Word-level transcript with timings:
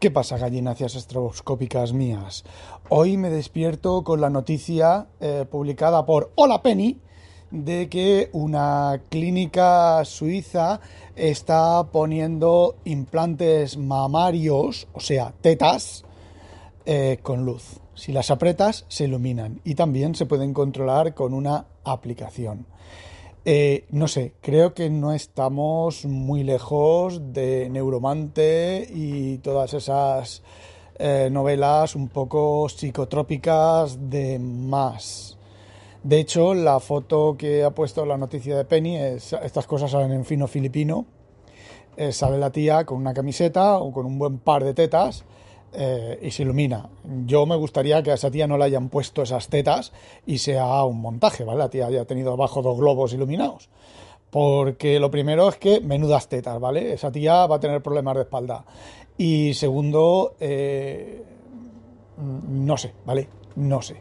¿Qué 0.00 0.10
pasa, 0.10 0.38
gallinacias 0.38 0.94
estroboscópicas 0.94 1.92
mías? 1.92 2.44
Hoy 2.88 3.18
me 3.18 3.28
despierto 3.28 4.02
con 4.02 4.22
la 4.22 4.30
noticia 4.30 5.08
eh, 5.20 5.44
publicada 5.44 6.06
por 6.06 6.32
Hola 6.36 6.62
Penny 6.62 6.98
de 7.50 7.90
que 7.90 8.30
una 8.32 9.02
clínica 9.10 10.02
suiza 10.06 10.80
está 11.16 11.84
poniendo 11.92 12.76
implantes 12.86 13.76
mamarios, 13.76 14.88
o 14.94 15.00
sea, 15.00 15.34
tetas, 15.38 16.06
eh, 16.86 17.18
con 17.22 17.44
luz. 17.44 17.78
Si 17.94 18.10
las 18.10 18.30
apretas, 18.30 18.86
se 18.88 19.04
iluminan 19.04 19.60
y 19.64 19.74
también 19.74 20.14
se 20.14 20.24
pueden 20.24 20.54
controlar 20.54 21.12
con 21.12 21.34
una 21.34 21.66
aplicación. 21.84 22.64
Eh, 23.46 23.86
no 23.90 24.06
sé, 24.06 24.34
creo 24.42 24.74
que 24.74 24.90
no 24.90 25.12
estamos 25.12 26.04
muy 26.04 26.44
lejos 26.44 27.32
de 27.32 27.70
Neuromante 27.70 28.86
y 28.92 29.38
todas 29.38 29.72
esas 29.72 30.42
eh, 30.98 31.30
novelas 31.32 31.96
un 31.96 32.08
poco 32.08 32.68
psicotrópicas 32.68 34.10
de 34.10 34.38
más. 34.38 35.38
De 36.02 36.20
hecho, 36.20 36.52
la 36.52 36.80
foto 36.80 37.36
que 37.38 37.64
ha 37.64 37.70
puesto 37.70 38.04
la 38.04 38.18
noticia 38.18 38.58
de 38.58 38.66
Penny 38.66 38.96
es 38.98 39.32
estas 39.32 39.66
cosas 39.66 39.90
salen 39.90 40.12
en 40.12 40.26
fino 40.26 40.46
filipino. 40.46 41.06
Eh, 41.96 42.12
sale 42.12 42.36
la 42.36 42.50
tía 42.50 42.84
con 42.84 42.98
una 42.98 43.14
camiseta 43.14 43.78
o 43.78 43.90
con 43.90 44.04
un 44.04 44.18
buen 44.18 44.38
par 44.38 44.64
de 44.64 44.74
tetas 44.74 45.24
eh, 45.72 46.18
y 46.22 46.30
se 46.30 46.42
ilumina. 46.42 46.88
Yo 47.26 47.46
me 47.46 47.56
gustaría 47.56 48.02
que 48.02 48.10
a 48.10 48.14
esa 48.14 48.30
tía 48.30 48.46
no 48.46 48.58
le 48.58 48.64
hayan 48.64 48.88
puesto 48.88 49.22
esas 49.22 49.48
tetas 49.48 49.92
y 50.26 50.38
sea 50.38 50.84
un 50.84 51.00
montaje, 51.00 51.44
¿vale? 51.44 51.58
La 51.58 51.70
tía 51.70 51.86
haya 51.86 52.04
tenido 52.04 52.32
abajo 52.32 52.62
dos 52.62 52.78
globos 52.78 53.12
iluminados. 53.12 53.68
Porque 54.30 55.00
lo 55.00 55.10
primero 55.10 55.48
es 55.48 55.56
que 55.56 55.80
menudas 55.80 56.28
tetas, 56.28 56.58
¿vale? 56.60 56.92
Esa 56.92 57.10
tía 57.10 57.46
va 57.46 57.56
a 57.56 57.60
tener 57.60 57.82
problemas 57.82 58.16
de 58.16 58.22
espalda. 58.22 58.64
Y 59.18 59.54
segundo, 59.54 60.34
eh, 60.40 61.22
no 62.48 62.76
sé, 62.76 62.92
¿vale? 63.04 63.28
No 63.56 63.82
sé. 63.82 63.96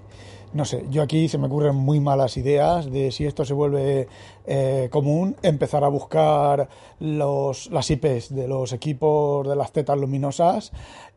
No 0.51 0.65
sé, 0.65 0.85
yo 0.89 1.03
aquí 1.03 1.27
se 1.27 1.37
me 1.37 1.45
ocurren 1.45 1.75
muy 1.75 1.99
malas 1.99 2.35
ideas 2.35 2.89
de 2.89 3.11
si 3.11 3.23
esto 3.23 3.45
se 3.45 3.53
vuelve 3.53 4.07
eh, 4.47 4.89
común, 4.91 5.35
empezar 5.43 5.83
a 5.83 5.89
buscar 5.89 6.67
los, 6.99 7.69
las 7.69 7.91
IPs 7.91 8.33
de 8.33 8.47
los 8.47 8.73
equipos 8.73 9.47
de 9.47 9.55
las 9.55 9.71
tetas 9.71 9.99
luminosas 9.99 10.71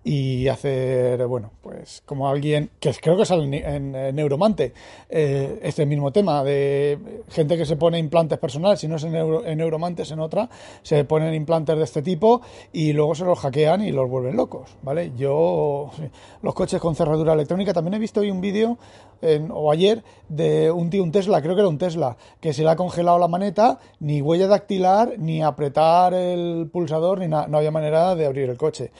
y 0.04 0.48
hacer, 0.48 1.26
bueno, 1.26 1.52
pues 1.62 2.02
como 2.04 2.28
alguien, 2.28 2.70
que 2.80 2.92
creo 3.00 3.16
que 3.16 3.24
sale 3.24 3.44
en, 3.44 3.92
Neuromante, 4.14 4.72
eh, 5.08 5.60
este 5.62 5.86
mismo 5.86 6.12
tema 6.12 6.42
de 6.42 6.98
gente 7.28 7.56
que 7.56 7.64
se 7.64 7.76
pone 7.76 7.98
implantes 7.98 8.38
personales, 8.38 8.80
si 8.80 8.88
no 8.88 8.96
es 8.96 9.04
en, 9.04 9.14
en 9.14 9.58
Neuromante 9.58 10.02
es 10.02 10.10
en 10.10 10.20
otra, 10.20 10.48
se 10.82 11.04
ponen 11.04 11.34
implantes 11.34 11.76
de 11.76 11.84
este 11.84 12.02
tipo 12.02 12.42
y 12.72 12.92
luego 12.92 13.14
se 13.14 13.24
los 13.24 13.38
hackean 13.38 13.82
y 13.82 13.92
los 13.92 14.10
vuelven 14.10 14.36
locos, 14.36 14.70
¿vale? 14.82 15.12
Yo, 15.16 15.90
los 16.42 16.54
coches 16.54 16.80
con 16.80 16.96
cerradura 16.96 17.34
electrónica, 17.34 17.72
también 17.72 17.94
he 17.94 17.98
visto 17.98 18.20
hoy 18.20 18.30
un 18.30 18.40
vídeo, 18.40 18.78
o 19.50 19.70
ayer, 19.70 20.02
de 20.28 20.70
un 20.70 20.90
tío, 20.90 21.02
un 21.02 21.12
Tesla, 21.12 21.40
creo 21.40 21.54
que 21.54 21.60
era 21.60 21.68
un 21.68 21.78
Tesla, 21.78 22.16
que 22.40 22.52
se 22.52 22.62
le 22.62 22.70
ha 22.70 22.76
congelado 22.76 23.18
la 23.18 23.28
maneta, 23.28 23.78
ni 24.00 24.20
huella 24.20 24.48
dactilar, 24.48 25.14
ni 25.18 25.42
apretar 25.42 26.12
el 26.14 26.68
pulsador, 26.72 27.20
ni 27.20 27.28
nada, 27.28 27.46
no 27.46 27.58
había 27.58 27.70
manera 27.70 28.16
de 28.16 28.26
abrir 28.26 28.50
el 28.50 28.56
coche. 28.56 28.90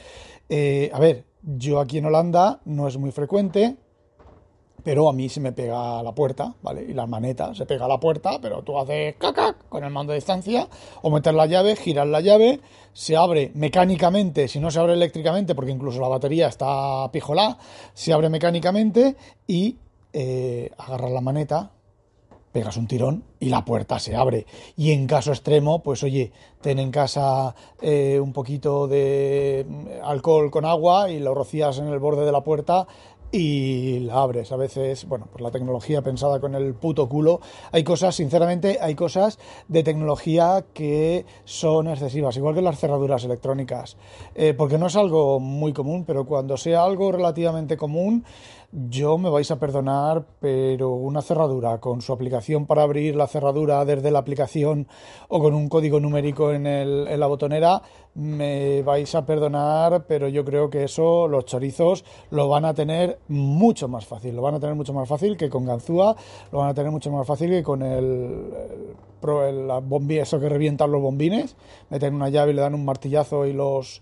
Eh, 0.49 0.89
a 0.93 0.99
ver, 0.99 1.25
yo 1.41 1.79
aquí 1.79 1.97
en 1.97 2.05
Holanda 2.05 2.61
no 2.65 2.87
es 2.87 2.97
muy 2.97 3.11
frecuente, 3.11 3.77
pero 4.83 5.09
a 5.09 5.13
mí 5.13 5.29
se 5.29 5.39
me 5.39 5.53
pega 5.53 6.03
la 6.03 6.13
puerta, 6.13 6.55
¿vale? 6.61 6.83
Y 6.83 6.93
la 6.93 7.07
maneta 7.07 7.55
se 7.55 7.65
pega 7.65 7.85
a 7.85 7.87
la 7.87 7.99
puerta, 7.99 8.39
pero 8.41 8.63
tú 8.63 8.77
haces 8.77 9.15
caca 9.15 9.55
con 9.69 9.83
el 9.83 9.91
mando 9.91 10.11
de 10.11 10.17
distancia, 10.17 10.67
o 11.01 11.09
meter 11.09 11.33
la 11.33 11.45
llave, 11.45 11.75
girar 11.75 12.07
la 12.07 12.21
llave, 12.21 12.59
se 12.91 13.15
abre 13.15 13.51
mecánicamente, 13.55 14.47
si 14.47 14.59
no 14.59 14.69
se 14.69 14.79
abre 14.79 14.93
eléctricamente, 14.93 15.55
porque 15.55 15.71
incluso 15.71 16.01
la 16.01 16.09
batería 16.09 16.47
está 16.47 17.09
pijolá, 17.11 17.57
se 17.93 18.13
abre 18.13 18.29
mecánicamente 18.29 19.15
y 19.47 19.77
eh, 20.11 20.69
agarras 20.77 21.11
la 21.11 21.21
maneta, 21.21 21.71
pegas 22.53 22.77
un 22.77 22.87
tirón 22.87 23.23
y 23.39 23.49
la 23.49 23.65
puerta 23.65 23.99
se 23.99 24.15
abre. 24.15 24.45
Y 24.77 24.91
en 24.91 25.07
caso 25.07 25.31
extremo, 25.31 25.83
pues 25.83 26.03
oye, 26.03 26.31
ten 26.61 26.79
en 26.79 26.91
casa 26.91 27.55
eh, 27.81 28.19
un 28.21 28.31
poquito 28.31 28.87
de 28.87 29.65
alcohol 30.03 30.51
con 30.51 30.63
agua 30.63 31.09
y 31.09 31.19
lo 31.19 31.33
rocías 31.33 31.79
en 31.79 31.87
el 31.87 31.99
borde 31.99 32.25
de 32.25 32.31
la 32.31 32.43
puerta 32.43 32.87
y 33.33 34.01
la 34.01 34.21
abres. 34.21 34.51
A 34.51 34.57
veces, 34.57 35.05
bueno, 35.07 35.27
pues 35.31 35.41
la 35.41 35.49
tecnología 35.49 36.03
pensada 36.03 36.39
con 36.39 36.53
el 36.53 36.75
puto 36.75 37.09
culo. 37.09 37.41
Hay 37.71 37.83
cosas, 37.83 38.15
sinceramente, 38.15 38.77
hay 38.79 38.93
cosas 38.93 39.39
de 39.67 39.81
tecnología 39.81 40.65
que 40.73 41.25
son 41.43 41.87
excesivas, 41.87 42.37
igual 42.37 42.53
que 42.53 42.61
las 42.61 42.79
cerraduras 42.79 43.23
electrónicas. 43.23 43.97
Eh, 44.35 44.53
porque 44.53 44.77
no 44.77 44.85
es 44.85 44.95
algo 44.95 45.39
muy 45.39 45.73
común, 45.73 46.05
pero 46.05 46.25
cuando 46.25 46.57
sea 46.57 46.83
algo 46.83 47.11
relativamente 47.11 47.75
común, 47.75 48.23
yo 48.73 49.19
me 49.19 49.29
vais 49.29 49.49
a 49.51 49.59
perdonar, 49.59 50.25
pero 50.39 50.89
una 50.89 51.21
cerradura 51.21 51.79
con 51.79 52.01
su 52.01 52.11
aplicación 52.11 52.65
para 52.65 52.81
abrir 52.81 53.15
la 53.15 53.27
cerradura 53.27 53.85
desde 53.85 54.09
la 54.09 54.19
aplicación 54.19 54.87
o 55.27 55.39
con 55.39 55.53
un 55.53 55.69
código 55.69 55.99
numérico 55.99 56.51
en, 56.51 56.65
el, 56.65 57.07
en 57.07 57.19
la 57.19 57.27
botonera, 57.27 57.83
me 58.15 58.81
vais 58.81 59.13
a 59.13 59.25
perdonar, 59.25 60.05
pero 60.07 60.27
yo 60.27 60.43
creo 60.43 60.71
que 60.71 60.85
eso 60.85 61.27
los 61.27 61.45
chorizos 61.45 62.03
lo 62.31 62.49
van 62.49 62.65
a 62.65 62.73
tener 62.73 63.19
mucho 63.27 63.87
más 63.87 64.05
fácil. 64.05 64.35
Lo 64.35 64.41
van 64.41 64.55
a 64.55 64.59
tener 64.59 64.75
mucho 64.75 64.93
más 64.93 65.07
fácil 65.07 65.37
que 65.37 65.49
con 65.49 65.65
Ganzúa, 65.65 66.15
lo 66.51 66.59
van 66.59 66.69
a 66.69 66.73
tener 66.73 66.91
mucho 66.91 67.11
más 67.11 67.27
fácil 67.27 67.51
que 67.51 67.61
con 67.61 67.83
el, 67.83 68.53
el, 69.21 69.69
el 69.69 70.11
eso 70.19 70.39
que 70.39 70.49
revientan 70.49 70.91
los 70.91 71.01
bombines, 71.01 71.55
meten 71.89 72.15
una 72.15 72.29
llave 72.29 72.51
y 72.51 72.55
le 72.55 72.61
dan 72.61 72.73
un 72.73 72.85
martillazo 72.85 73.45
y 73.45 73.53
los 73.53 74.01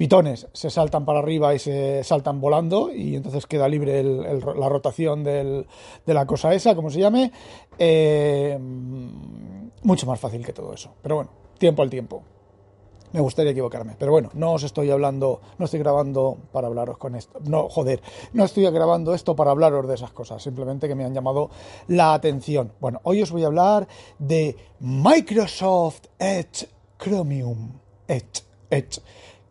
pitones 0.00 0.48
se 0.54 0.70
saltan 0.70 1.04
para 1.04 1.18
arriba 1.18 1.54
y 1.54 1.58
se 1.58 2.02
saltan 2.04 2.40
volando 2.40 2.90
y 2.90 3.16
entonces 3.16 3.46
queda 3.46 3.68
libre 3.68 4.02
la 4.02 4.66
rotación 4.70 5.22
de 5.22 5.66
la 6.06 6.24
cosa 6.24 6.54
esa, 6.54 6.74
como 6.74 6.88
se 6.88 7.00
llame. 7.00 7.30
Eh, 7.78 8.58
mucho 8.58 10.06
más 10.06 10.18
fácil 10.18 10.42
que 10.42 10.54
todo 10.54 10.72
eso. 10.72 10.94
Pero 11.02 11.16
bueno, 11.16 11.30
tiempo 11.58 11.82
al 11.82 11.90
tiempo. 11.90 12.22
Me 13.12 13.20
gustaría 13.20 13.52
equivocarme, 13.52 13.94
pero 13.98 14.10
bueno, 14.10 14.30
no 14.32 14.52
os 14.52 14.62
estoy 14.62 14.90
hablando, 14.90 15.42
no 15.58 15.66
estoy 15.66 15.80
grabando 15.80 16.38
para 16.50 16.68
hablaros 16.68 16.96
con 16.96 17.14
esto. 17.14 17.38
No, 17.44 17.68
joder, 17.68 18.00
no 18.32 18.46
estoy 18.46 18.64
grabando 18.70 19.12
esto 19.12 19.36
para 19.36 19.50
hablaros 19.50 19.86
de 19.86 19.96
esas 19.96 20.12
cosas, 20.12 20.42
simplemente 20.42 20.88
que 20.88 20.94
me 20.94 21.04
han 21.04 21.12
llamado 21.12 21.50
la 21.88 22.14
atención. 22.14 22.72
Bueno, 22.80 23.02
hoy 23.02 23.20
os 23.20 23.30
voy 23.30 23.42
a 23.44 23.48
hablar 23.48 23.86
de 24.18 24.56
Microsoft 24.78 26.06
Edge 26.18 26.70
Chromium. 26.96 27.72
Edge, 28.08 28.44
Edge 28.70 29.02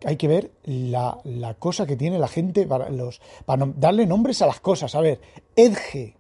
hay 0.06 0.16
que 0.16 0.28
ver 0.28 0.52
la, 0.64 1.56
cosa 1.60 1.86
que 1.86 1.96
tiene 1.96 2.20
la 2.20 2.28
gente 2.28 2.66
para, 2.66 2.90
los, 2.90 3.22
para 3.46 3.68
darle 3.76 4.06
nombres 4.06 4.42
a 4.42 4.48
las 4.48 4.60
cosas. 4.60 4.96
A 4.96 5.02
ver, 5.02 5.20
Edge. 5.56 6.16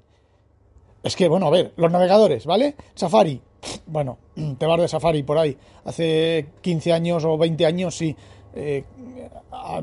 Es 1.01 1.15
que, 1.15 1.27
bueno, 1.29 1.47
a 1.47 1.49
ver, 1.49 1.73
los 1.77 1.91
navegadores, 1.91 2.45
¿vale? 2.45 2.75
Safari. 2.95 3.41
Bueno, 3.85 4.17
te 4.57 4.65
vas 4.65 4.79
de 4.79 4.87
Safari 4.87 5.23
por 5.23 5.37
ahí. 5.37 5.57
Hace 5.85 6.47
15 6.61 6.93
años 6.93 7.25
o 7.25 7.37
20 7.37 7.65
años, 7.65 7.95
sí. 7.95 8.15
Eh, 8.55 8.83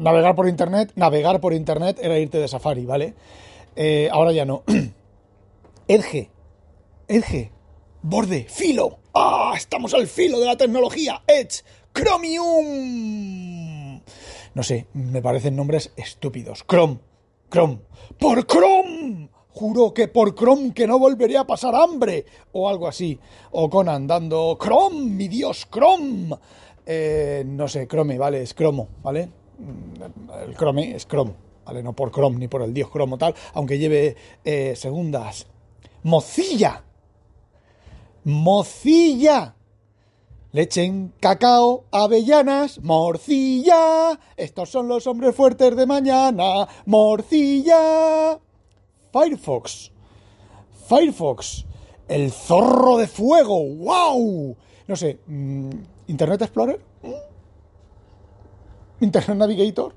navegar 0.00 0.34
por 0.34 0.48
Internet, 0.48 0.92
navegar 0.96 1.40
por 1.40 1.52
Internet 1.52 1.98
era 2.00 2.18
irte 2.18 2.38
de 2.38 2.48
Safari, 2.48 2.84
¿vale? 2.84 3.14
Eh, 3.74 4.08
ahora 4.10 4.32
ya 4.32 4.44
no. 4.44 4.62
Edge. 5.88 6.30
Edge. 7.08 7.50
Borde. 8.02 8.46
Filo. 8.48 8.98
¡Ah! 9.14 9.54
Estamos 9.56 9.94
al 9.94 10.06
filo 10.06 10.38
de 10.40 10.46
la 10.46 10.56
tecnología. 10.56 11.22
Edge. 11.26 11.62
Chromium 11.92 13.55
no 14.56 14.62
sé, 14.62 14.86
me 14.94 15.20
parecen 15.20 15.54
nombres 15.54 15.92
estúpidos. 15.96 16.64
Chrome, 16.66 16.98
Chrome, 17.50 17.80
por 18.18 18.46
Chrome. 18.46 19.28
Juro 19.50 19.92
que 19.92 20.08
por 20.08 20.34
Chrome 20.34 20.72
que 20.72 20.86
no 20.86 20.98
volveré 20.98 21.36
a 21.36 21.46
pasar 21.46 21.74
hambre. 21.74 22.24
O 22.52 22.66
algo 22.66 22.88
así. 22.88 23.20
O 23.50 23.68
Conan 23.68 24.06
dando 24.06 24.56
Chrome, 24.58 24.98
mi 24.98 25.28
Dios, 25.28 25.68
Chrome. 25.70 26.34
Eh, 26.86 27.44
no 27.46 27.68
sé, 27.68 27.86
Chrome, 27.86 28.16
vale, 28.16 28.40
es 28.40 28.54
cromo, 28.54 28.88
¿vale? 29.02 29.26
Mm, 29.58 30.48
el 30.48 30.56
Chrome 30.56 30.97
es 30.97 31.06
Chrome, 31.06 31.34
¿vale? 31.66 31.82
No 31.82 31.92
por 31.92 32.10
Chrome 32.10 32.38
ni 32.38 32.48
por 32.48 32.62
el 32.62 32.72
dios 32.72 32.88
cromo 32.88 33.18
tal, 33.18 33.34
aunque 33.52 33.78
lleve 33.78 34.16
eh, 34.42 34.72
segundas. 34.74 35.47
Mozilla. 36.02 36.82
Mozilla 38.24 39.55
leche 40.56 40.84
en 40.84 41.12
cacao, 41.20 41.84
avellanas, 41.92 42.80
morcilla. 42.82 44.18
Estos 44.38 44.70
son 44.70 44.88
los 44.88 45.06
hombres 45.06 45.34
fuertes 45.34 45.76
de 45.76 45.86
mañana, 45.86 46.66
morcilla. 46.86 48.41
Firefox. 49.12 49.92
Firefox. 50.88 51.66
El 52.08 52.32
zorro 52.32 52.97
de 52.97 53.06
fuego. 53.06 53.62
¡Wow! 53.66 54.56
No 54.88 54.97
sé. 54.97 55.18
Mm, 55.26 55.70
¿Internet 56.06 56.42
Explorer? 56.42 56.80
¿Internet 59.00 59.36
Navigator? 59.36 59.94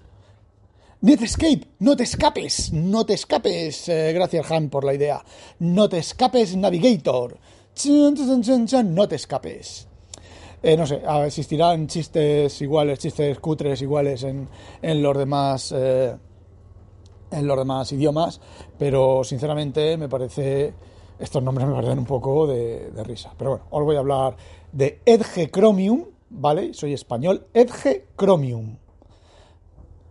Netscape, 1.01 1.65
no 1.79 1.95
te 1.95 2.03
escapes, 2.03 2.73
no 2.73 3.05
te 3.05 3.13
escapes. 3.13 3.87
Eh, 3.87 4.11
gracias, 4.11 4.51
Han, 4.51 4.69
por 4.69 4.83
la 4.83 4.93
idea. 4.93 5.23
No 5.59 5.87
te 5.87 5.99
escapes, 5.99 6.57
Navigator. 6.57 7.37
no 7.87 9.07
te 9.07 9.15
escapes. 9.15 9.88
Eh, 10.61 10.75
no 10.75 10.85
sé, 10.85 11.01
existirán 11.25 11.87
chistes 11.87 12.61
iguales, 12.61 12.99
chistes 12.99 13.39
cutres 13.39 13.81
iguales 13.81 14.23
en, 14.23 14.47
en 14.81 15.01
los 15.01 15.17
demás 15.17 15.73
eh, 15.75 16.15
en 17.31 17.47
los 17.47 17.57
demás 17.57 17.91
idiomas, 17.91 18.41
pero 18.77 19.23
sinceramente 19.23 19.97
me 19.97 20.09
parece 20.09 20.73
estos 21.19 21.43
nombres 21.43 21.67
me 21.67 21.73
parecen 21.73 21.99
un 21.99 22.05
poco 22.05 22.47
de, 22.47 22.91
risa. 23.03 23.33
Pero 23.37 23.51
bueno, 23.51 23.65
os 23.69 23.83
voy 23.83 23.95
a 23.97 23.99
hablar 23.99 24.37
de 24.71 25.01
Edge 25.05 25.49
Chromium, 25.51 26.05
¿vale? 26.29 26.73
Soy 26.73 26.93
español, 26.93 27.47
Edge 27.53 28.07
Chromium. 28.17 28.77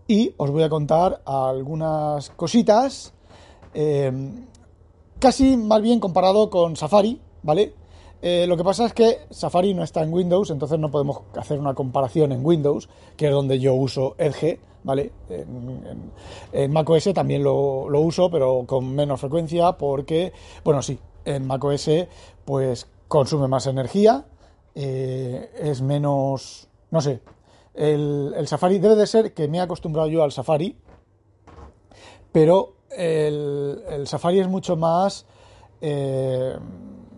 Y 0.07 0.35
os 0.37 0.51
voy 0.51 0.63
a 0.63 0.69
contar 0.69 1.23
algunas 1.25 2.31
cositas, 2.31 3.13
eh, 3.75 4.13
casi 5.19 5.57
más 5.57 5.83
bien 5.83 6.01
comparado 6.01 6.51
con 6.51 6.77
Safari, 6.77 7.21
¿vale? 7.43 7.75
Eh, 8.21 8.47
lo 8.49 8.57
que 8.57 8.65
pasa 8.65 8.87
es 8.87 8.93
que 8.93 9.21
Safari 9.31 9.75
no 9.75 9.85
está 9.85 10.03
en 10.03 10.13
Windows, 10.13 10.51
entonces 10.51 10.79
no 10.79 10.91
podemos 10.91 11.23
hacer 11.37 11.59
una 11.59 11.75
comparación 11.75 12.33
en 12.33 12.45
Windows, 12.45 12.89
que 13.17 13.27
es 13.27 13.33
donde 13.33 13.61
yo 13.61 13.75
uso 13.75 14.17
Edge, 14.19 14.59
¿vale? 14.83 15.13
En, 15.29 16.03
en, 16.53 16.73
macOS 16.73 17.13
también 17.15 17.45
lo, 17.45 17.89
lo, 17.89 18.01
uso, 18.01 18.29
pero 18.31 18.65
con 18.67 18.93
menos 18.93 19.21
frecuencia, 19.21 19.73
porque, 19.73 20.33
bueno, 20.65 20.83
sí, 20.83 20.99
en 21.25 21.47
macOS 21.47 21.91
pues 22.45 22.89
consume 23.07 23.47
más 23.47 23.67
energía, 23.67 24.27
eh, 24.75 25.51
es 25.57 25.81
menos, 25.81 26.69
no 26.91 27.01
sé, 27.01 27.21
el, 27.75 28.35
el, 28.37 28.49
Safari 28.49 28.79
debe 28.79 28.97
de 28.97 29.07
ser 29.07 29.33
que 29.33 29.47
me 29.47 29.59
he 29.59 29.61
acostumbrado 29.61 30.09
yo 30.09 30.25
al 30.25 30.33
Safari, 30.33 30.77
pero 32.33 32.75
el, 32.91 33.83
el 33.89 34.07
Safari 34.09 34.41
es 34.41 34.49
mucho 34.49 34.77
más 34.77 35.27
eh, 35.81 36.57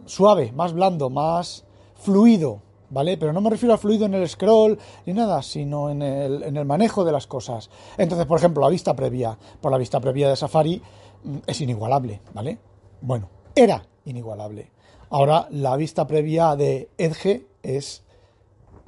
suave, 0.06 0.52
más 0.52 0.73
blando, 0.73 1.11
más 1.11 1.64
fluido, 1.94 2.61
¿vale? 2.91 3.17
Pero 3.17 3.32
no 3.32 3.41
me 3.41 3.50
refiero 3.50 3.75
a 3.75 3.79
fluido 3.79 4.06
en 4.06 4.14
el 4.14 4.29
scroll 4.29 4.79
ni 5.06 5.12
nada, 5.12 5.43
sino 5.43 5.91
en 5.91 6.02
el, 6.02 6.43
en 6.43 6.56
el, 6.56 6.64
manejo 6.64 7.05
de 7.05 7.12
las 7.12 7.26
cosas. 7.26 7.70
Entonces, 7.97 8.26
por 8.26 8.38
ejemplo, 8.38 8.62
la 8.62 8.69
vista 8.69 8.94
previa, 8.94 9.37
por 9.61 9.73
la 9.73 9.79
vista 9.79 10.00
previa 10.00 10.29
de 10.29 10.37
Safari 10.37 10.82
mm, 11.25 11.37
es 11.47 11.61
inigualable, 11.61 12.20
¿vale? 12.35 12.58
Bueno, 13.00 13.29
era 13.55 13.85
inigualable. 14.05 14.70
Ahora 15.11 15.49
la 15.50 15.76
vista 15.76 16.06
previa 16.06 16.55
de 16.56 16.91
Edge 16.99 17.47
es 17.62 18.05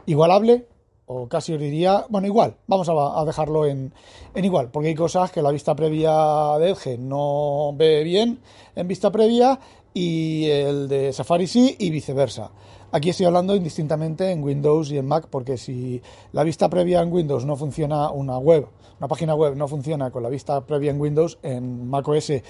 igualable 0.07 0.67
o 1.07 1.29
casi 1.29 1.53
os 1.53 1.61
diría, 1.61 2.07
bueno, 2.09 2.27
igual, 2.27 2.57
vamos 2.67 2.89
a, 2.89 3.21
a 3.21 3.25
dejarlo 3.25 3.67
en, 3.67 3.93
en, 4.35 4.45
igual, 4.45 4.71
porque 4.71 4.89
hay 4.89 4.95
cosas 4.95 5.31
que 5.33 5.43
la 5.43 5.51
vista 5.51 5.75
previa 5.75 6.57
de 6.59 6.71
Edge 6.71 6.97
no 6.97 7.73
ve 7.75 8.03
bien 8.05 8.41
en 8.77 8.89
vista 8.89 9.11
previa 9.11 9.59
y 9.95 10.47
el 10.47 10.89
de 10.89 11.13
Safari 11.13 11.47
sí 11.47 11.77
y 11.79 11.91
viceversa. 11.91 12.51
Aquí 12.95 13.09
estoy 13.09 13.25
hablando 13.25 13.57
indistintamente 13.57 14.31
en 14.31 14.43
Windows 14.43 14.91
y 14.91 14.99
en 14.99 15.07
Mac 15.07 15.29
porque 15.31 15.57
si 15.57 16.03
la 16.33 16.45
vista 16.45 16.69
previa 16.69 17.01
en 17.01 17.11
Windows 17.11 17.47
no 17.47 17.57
funciona 17.57 18.11
una 18.11 18.37
web, 18.37 18.69
una 18.99 19.09
página 19.09 19.35
web 19.35 19.57
no 19.57 19.67
funciona 19.67 20.11
con 20.11 20.23
la 20.23 20.29
vista 20.29 20.61
previa 20.65 20.91
en 20.91 21.01
Windows, 21.01 21.39
en 21.43 21.89
macOS, 21.89 22.31
en, 22.31 22.43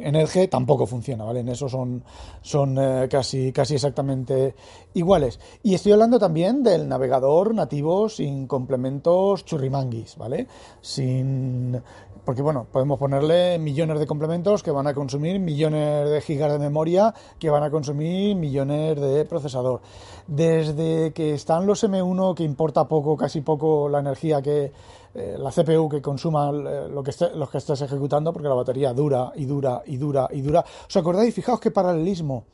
en 0.00 0.16
Edge 0.16 0.48
tampoco 0.48 0.86
funciona, 0.86 1.24
¿vale? 1.24 1.40
En 1.40 1.48
eso 1.48 1.68
son, 1.68 2.02
son 2.40 2.78
eh, 2.78 3.08
casi, 3.10 3.52
casi 3.52 3.74
exactamente 3.74 4.54
iguales. 4.94 5.40
Y 5.62 5.74
estoy 5.74 5.92
hablando 5.92 6.18
también 6.18 6.62
del 6.62 6.88
navegador 6.88 7.54
nativo 7.54 8.08
sin 8.08 8.46
complementos 8.46 9.44
churrimanguis, 9.44 10.16
¿vale? 10.16 10.46
Sin 10.80 11.82
porque 12.30 12.42
bueno, 12.42 12.64
podemos 12.70 12.96
ponerle 12.96 13.58
millones 13.58 13.98
de 13.98 14.06
complementos 14.06 14.62
que 14.62 14.70
van 14.70 14.86
a 14.86 14.94
consumir 14.94 15.40
millones 15.40 16.08
de 16.08 16.20
gigas 16.20 16.52
de 16.52 16.60
memoria, 16.60 17.12
que 17.40 17.50
van 17.50 17.64
a 17.64 17.72
consumir 17.72 18.36
millones 18.36 19.00
de 19.00 19.24
procesador. 19.24 19.80
Desde 20.28 21.12
que 21.12 21.34
están 21.34 21.66
los 21.66 21.82
M1, 21.82 22.36
que 22.36 22.44
importa 22.44 22.86
poco, 22.86 23.16
casi 23.16 23.40
poco 23.40 23.88
la 23.88 23.98
energía 23.98 24.40
que 24.40 24.70
eh, 25.12 25.36
la 25.40 25.50
CPU 25.50 25.88
que 25.88 26.00
consuma 26.00 26.50
eh, 26.50 26.88
lo 26.88 27.02
que 27.02 27.10
esté, 27.10 27.34
los 27.34 27.50
que 27.50 27.58
estés 27.58 27.82
ejecutando, 27.82 28.32
porque 28.32 28.46
la 28.46 28.54
batería 28.54 28.92
dura 28.92 29.32
y 29.34 29.44
dura 29.44 29.82
y 29.84 29.96
dura 29.96 30.28
y 30.30 30.40
dura. 30.40 30.64
¿Os 30.86 30.96
acordáis? 30.96 31.34
Fijaos 31.34 31.58
qué 31.58 31.72
paralelismo. 31.72 32.44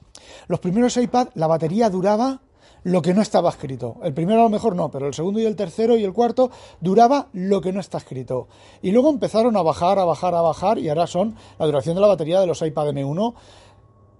Los 0.49 0.58
primeros 0.58 0.96
iPad, 0.96 1.28
la 1.34 1.49
batería 1.49 1.90
duraba 1.90 2.40
lo 2.86 3.02
que 3.02 3.14
no 3.14 3.20
estaba 3.20 3.50
escrito. 3.50 3.96
El 4.04 4.14
primero 4.14 4.42
a 4.42 4.44
lo 4.44 4.48
mejor 4.48 4.76
no, 4.76 4.92
pero 4.92 5.08
el 5.08 5.14
segundo 5.14 5.40
y 5.40 5.44
el 5.44 5.56
tercero 5.56 5.96
y 5.96 6.04
el 6.04 6.12
cuarto 6.12 6.52
duraba 6.80 7.26
lo 7.32 7.60
que 7.60 7.72
no 7.72 7.80
está 7.80 7.98
escrito. 7.98 8.46
Y 8.80 8.92
luego 8.92 9.10
empezaron 9.10 9.56
a 9.56 9.62
bajar, 9.62 9.98
a 9.98 10.04
bajar, 10.04 10.36
a 10.36 10.40
bajar 10.40 10.78
y 10.78 10.88
ahora 10.88 11.08
son 11.08 11.34
la 11.58 11.66
duración 11.66 11.96
de 11.96 12.00
la 12.00 12.06
batería 12.06 12.38
de 12.38 12.46
los 12.46 12.62
iPad 12.62 12.90
M1. 12.90 13.34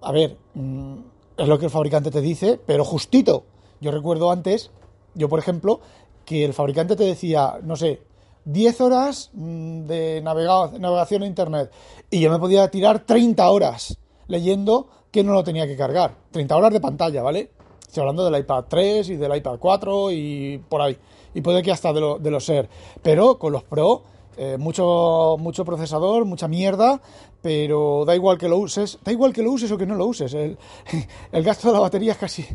A 0.01 0.11
ver, 0.11 0.37
mm, 0.55 0.95
es 1.37 1.47
lo 1.47 1.61
que 1.61 1.67
el 1.67 1.71
fabricante 1.71 2.11
te 2.11 2.21
dice, 2.21 2.59
pero 2.67 2.85
justito. 2.85 3.45
Yo 3.81 3.93
recuerdo 3.93 4.33
antes, 4.33 4.73
yo 5.15 5.29
por 5.29 5.39
ejemplo, 5.39 5.79
que 6.25 6.45
el 6.45 6.53
fabricante 6.53 6.97
te 6.97 7.05
decía, 7.05 7.61
no 7.63 7.77
sé, 7.77 8.03
10 8.47 8.81
horas 8.81 9.31
mm, 9.33 9.83
de 9.85 10.23
navegación 10.23 11.23
a 11.23 11.27
Internet 11.27 11.71
y 12.11 12.19
yo 12.19 12.33
me 12.33 12.41
podía 12.41 12.69
tirar 12.69 13.07
30 13.07 13.49
horas 13.49 13.97
leyendo 14.27 14.89
que 15.13 15.23
no 15.23 15.35
lo 15.35 15.45
tenía 15.45 15.69
que 15.69 15.77
cargar. 15.77 16.17
30 16.33 16.57
horas 16.57 16.73
de 16.73 16.81
pantalla, 16.81 17.23
¿vale? 17.23 17.53
Estoy 17.87 18.01
hablando 18.01 18.29
del 18.29 18.41
iPad 18.41 18.65
3 18.69 19.11
y 19.11 19.17
del 19.17 19.37
iPad 19.37 19.59
4 19.59 20.11
y 20.13 20.63
por 20.69 20.83
ahí. 20.83 20.97
Y 21.35 21.41
puede 21.41 21.63
que 21.63 21.73
hasta 21.73 21.93
de, 21.93 22.01
lo, 22.01 22.19
de 22.19 22.31
los 22.31 22.45
Ser. 22.45 22.69
Pero 23.03 23.39
con 23.39 23.53
los 23.53 23.63
Pro, 23.63 24.03
eh, 24.37 24.57
mucho, 24.59 25.37
mucho 25.39 25.65
procesador, 25.65 26.25
mucha 26.25 26.49
mierda, 26.49 27.01
pero 27.41 28.05
da 28.07 28.15
igual 28.15 28.37
que 28.37 28.49
lo 28.49 28.59
uses, 28.59 28.99
da 29.03 29.13
igual 29.13 29.33
que 29.33 29.43
lo 29.43 29.53
uses 29.53 29.71
o 29.71 29.79
que 29.79 29.87
no 29.87 29.95
lo 29.95 30.07
uses. 30.07 30.35
El, 30.35 30.59
el 31.33 31.43
gasto 31.43 31.69
de 31.69 31.75
la 31.75 31.81
batería 31.81 32.13
es 32.13 32.19
casi, 32.19 32.47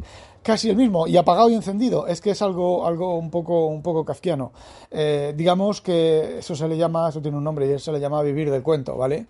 casi 0.43 0.69
el 0.69 0.75
mismo. 0.75 1.07
Y 1.07 1.17
apagado 1.17 1.49
y 1.49 1.55
encendido. 1.55 2.07
Es 2.07 2.21
que 2.21 2.31
es 2.31 2.41
algo, 2.41 2.85
algo 2.85 3.17
un 3.17 3.31
poco, 3.31 3.65
un 3.67 3.81
poco 3.81 4.05
kafkiano. 4.05 4.51
Eh, 4.91 5.33
digamos 5.35 5.81
que 5.81 6.39
eso 6.39 6.55
se 6.55 6.67
le 6.67 6.77
llama, 6.77 7.09
eso 7.09 7.21
tiene 7.21 7.37
un 7.37 7.43
nombre 7.43 7.67
y 7.67 7.71
eso 7.71 7.85
se 7.85 7.91
le 7.93 7.99
llama 7.99 8.21
vivir 8.21 8.51
del 8.51 8.61
cuento, 8.61 8.97
¿vale? 8.97 9.25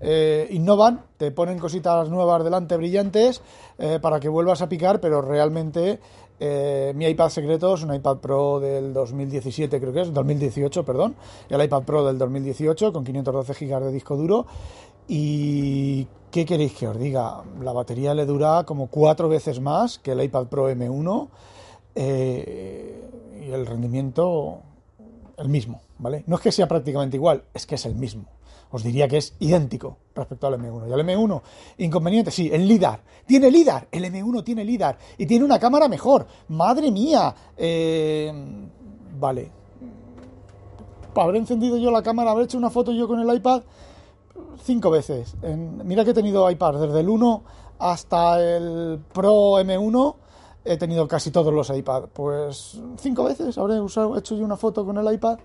Eh, 0.00 0.48
innovan, 0.50 1.02
te 1.16 1.30
ponen 1.30 1.58
cositas 1.58 2.08
nuevas 2.08 2.44
delante 2.44 2.76
brillantes 2.76 3.42
eh, 3.78 3.98
para 4.00 4.20
que 4.20 4.28
vuelvas 4.28 4.62
a 4.62 4.68
picar, 4.68 5.00
pero 5.00 5.22
realmente 5.22 5.98
eh, 6.40 6.92
mi 6.94 7.06
iPad 7.06 7.30
secreto 7.30 7.74
es 7.74 7.82
un 7.82 7.94
iPad 7.94 8.18
Pro 8.18 8.60
del 8.60 8.92
2017, 8.92 9.80
creo 9.80 9.92
que 9.92 10.02
es, 10.02 10.12
2018, 10.12 10.84
perdón, 10.84 11.16
el 11.48 11.62
iPad 11.62 11.82
Pro 11.82 12.06
del 12.06 12.18
2018 12.18 12.92
con 12.92 13.04
512 13.04 13.54
GB 13.54 13.84
de 13.84 13.92
disco 13.92 14.16
duro. 14.16 14.46
¿Y 15.08 16.06
qué 16.30 16.44
queréis 16.44 16.74
que 16.74 16.86
os 16.86 16.98
diga? 16.98 17.42
La 17.60 17.72
batería 17.72 18.14
le 18.14 18.26
dura 18.26 18.64
como 18.64 18.88
cuatro 18.88 19.28
veces 19.28 19.60
más 19.60 19.98
que 19.98 20.12
el 20.12 20.22
iPad 20.22 20.46
Pro 20.46 20.70
M1 20.70 21.28
eh, 21.94 23.02
y 23.46 23.50
el 23.50 23.66
rendimiento 23.66 24.60
el 25.38 25.48
mismo, 25.48 25.80
¿vale? 25.98 26.24
No 26.26 26.36
es 26.36 26.42
que 26.42 26.52
sea 26.52 26.68
prácticamente 26.68 27.16
igual, 27.16 27.44
es 27.54 27.64
que 27.66 27.76
es 27.76 27.86
el 27.86 27.94
mismo 27.94 28.26
os 28.70 28.82
diría 28.82 29.08
que 29.08 29.18
es 29.18 29.34
idéntico 29.38 29.98
respecto 30.14 30.46
al 30.46 30.54
M1. 30.54 30.88
Y 30.88 30.92
al 30.92 31.00
M1, 31.00 31.42
inconveniente, 31.78 32.30
sí, 32.30 32.50
el 32.52 32.66
LIDAR. 32.66 33.00
Tiene 33.26 33.50
LIDAR, 33.50 33.88
el 33.90 34.04
M1 34.04 34.44
tiene 34.44 34.64
LIDAR 34.64 34.98
y 35.16 35.26
tiene 35.26 35.44
una 35.44 35.58
cámara 35.58 35.88
mejor. 35.88 36.26
Madre 36.48 36.90
mía. 36.90 37.34
Eh, 37.56 38.32
vale. 39.18 39.50
Habré 41.14 41.38
encendido 41.38 41.76
yo 41.78 41.90
la 41.90 42.02
cámara, 42.02 42.30
habré 42.30 42.44
hecho 42.44 42.58
una 42.58 42.70
foto 42.70 42.92
yo 42.92 43.08
con 43.08 43.18
el 43.18 43.36
iPad 43.36 43.62
cinco 44.62 44.90
veces. 44.90 45.34
Mira 45.84 46.04
que 46.04 46.10
he 46.10 46.14
tenido 46.14 46.48
iPad 46.50 46.86
desde 46.86 47.00
el 47.00 47.08
1 47.08 47.42
hasta 47.78 48.40
el 48.40 49.00
Pro 49.12 49.58
M1 49.60 50.14
he 50.64 50.76
tenido 50.76 51.06
casi 51.08 51.30
todos 51.30 51.52
los 51.52 51.70
iPad. 51.70 52.04
Pues 52.12 52.78
cinco 52.98 53.24
veces 53.24 53.56
habré 53.58 53.80
usado, 53.80 54.16
hecho 54.16 54.36
yo 54.36 54.44
una 54.44 54.56
foto 54.56 54.84
con 54.84 54.98
el 54.98 55.14
iPad. 55.14 55.38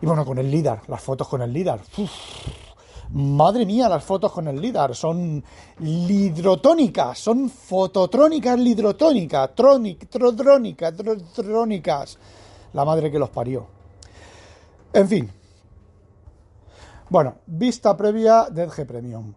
Y 0.00 0.06
bueno, 0.06 0.24
con 0.24 0.38
el 0.38 0.50
LIDAR, 0.50 0.82
las 0.88 1.00
fotos 1.00 1.28
con 1.28 1.42
el 1.42 1.52
LIDAR. 1.52 1.80
Madre 3.10 3.66
mía, 3.66 3.88
las 3.88 4.02
fotos 4.02 4.32
con 4.32 4.48
el 4.48 4.60
LIDAR 4.60 4.94
son 4.94 5.44
lidrotónicas, 5.78 7.18
son 7.18 7.48
fototrónicas 7.48 8.58
lidrotónicas, 8.58 9.54
trónic, 9.54 10.08
trónicas, 10.08 10.94
trónicas. 11.34 12.18
La 12.72 12.84
madre 12.84 13.10
que 13.10 13.18
los 13.18 13.30
parió. 13.30 13.66
En 14.92 15.08
fin. 15.08 15.30
Bueno, 17.10 17.36
vista 17.46 17.96
previa 17.96 18.48
de 18.50 18.64
Edge 18.64 18.84
Premium. 18.84 19.34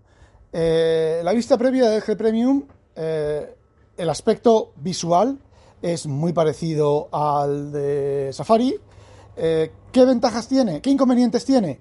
Eh, 0.51 1.21
la 1.23 1.33
vista 1.33 1.57
previa 1.57 1.89
de 1.89 1.97
Edge 1.97 2.15
Premium, 2.15 2.63
eh, 2.95 3.55
el 3.97 4.09
aspecto 4.09 4.71
visual 4.77 5.39
es 5.81 6.07
muy 6.07 6.33
parecido 6.33 7.09
al 7.11 7.71
de 7.71 8.29
Safari, 8.33 8.79
eh, 9.37 9.71
¿Qué 9.91 10.03
ventajas 10.03 10.47
tiene? 10.47 10.81
¿Qué 10.81 10.89
inconvenientes 10.89 11.45
tiene? 11.45 11.79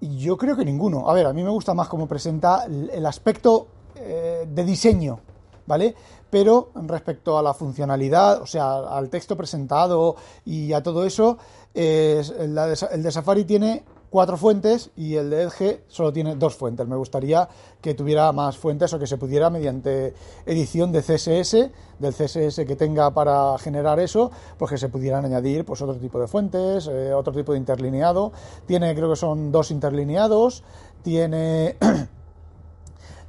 Yo 0.00 0.36
creo 0.36 0.56
que 0.56 0.64
ninguno. 0.64 1.08
A 1.08 1.14
ver, 1.14 1.26
a 1.26 1.32
mí 1.32 1.42
me 1.42 1.50
gusta 1.50 1.74
más 1.74 1.88
cómo 1.88 2.06
presenta 2.06 2.64
el 2.64 3.04
aspecto 3.06 3.66
eh, 3.96 4.46
de 4.48 4.64
diseño, 4.64 5.20
¿vale? 5.66 5.94
Pero 6.28 6.70
respecto 6.74 7.38
a 7.38 7.42
la 7.42 7.54
funcionalidad, 7.54 8.42
o 8.42 8.46
sea, 8.46 8.78
al 8.78 9.08
texto 9.08 9.36
presentado 9.36 10.16
y 10.44 10.72
a 10.72 10.82
todo 10.82 11.04
eso, 11.04 11.38
el, 11.74 12.54
de, 12.54 13.10
Safari 13.10 13.44
tiene 13.44 13.84
cuatro 14.10 14.36
fuentes 14.36 14.90
y 14.96 15.14
el 15.14 15.30
de 15.30 15.44
Edge 15.44 15.84
solo 15.88 16.12
tiene 16.12 16.34
dos 16.34 16.56
fuentes. 16.56 16.86
Me 16.86 16.96
gustaría 16.96 17.48
que 17.80 17.94
tuviera 17.94 18.30
más 18.32 18.58
fuentes 18.58 18.92
o 18.92 18.98
que 18.98 19.06
se 19.06 19.16
pudiera 19.16 19.48
mediante 19.48 20.14
edición 20.44 20.92
de 20.92 21.00
CSS, 21.00 21.70
del 21.98 22.12
CSS 22.12 22.66
que 22.66 22.76
tenga 22.76 23.12
para 23.14 23.56
generar 23.58 24.00
eso, 24.00 24.30
pues 24.58 24.72
que 24.72 24.78
se 24.78 24.88
pudieran 24.88 25.24
añadir 25.24 25.64
pues 25.64 25.80
otro 25.80 25.96
tipo 25.96 26.20
de 26.20 26.26
fuentes, 26.26 26.88
eh, 26.88 27.14
otro 27.14 27.32
tipo 27.32 27.52
de 27.52 27.58
interlineado. 27.58 28.32
Tiene, 28.66 28.94
creo 28.94 29.10
que 29.10 29.16
son 29.16 29.52
dos 29.52 29.70
interlineados, 29.70 30.64
tiene... 31.02 31.76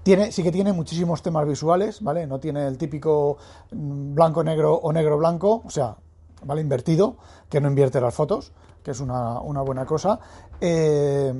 Tiene, 0.03 0.31
sí 0.31 0.41
que 0.41 0.51
tiene 0.51 0.73
muchísimos 0.73 1.21
temas 1.21 1.47
visuales, 1.47 2.01
¿vale? 2.01 2.25
No 2.25 2.39
tiene 2.39 2.65
el 2.65 2.75
típico 2.75 3.37
mm, 3.71 4.15
blanco-negro 4.15 4.73
o 4.73 4.91
negro-blanco, 4.91 5.61
o 5.63 5.69
sea, 5.69 5.95
¿vale? 6.43 6.61
Invertido, 6.61 7.17
que 7.49 7.61
no 7.61 7.67
invierte 7.67 7.99
las 8.01 8.13
fotos, 8.13 8.51
que 8.83 8.91
es 8.91 8.99
una, 8.99 9.39
buena 9.39 9.85
cosa. 9.85 10.19
Eh, 10.59 11.33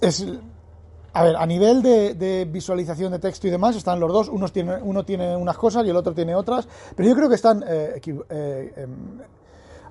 es, 0.00 0.26
a 1.12 1.22
ver, 1.22 1.36
a 1.36 1.46
nivel 1.46 1.80
de, 1.82 2.48
visualización 2.50 3.12
de 3.12 3.18
texto 3.20 3.46
y 3.46 3.50
demás, 3.50 3.76
están 3.76 4.00
los 4.00 4.12
dos. 4.12 4.28
Uno 4.28 4.48
tiene, 4.48 4.76
uno 4.82 5.04
tiene 5.04 5.36
unas 5.36 5.56
cosas 5.56 5.86
y 5.86 5.90
el 5.90 5.96
otro 5.96 6.12
tiene 6.12 6.34
otras, 6.34 6.68
pero 6.96 7.08
yo 7.08 7.14
creo 7.14 7.28
que 7.28 7.36
están 7.36 7.64
eh, 7.66 8.00
eh, 8.28 8.72
em, 8.76 9.20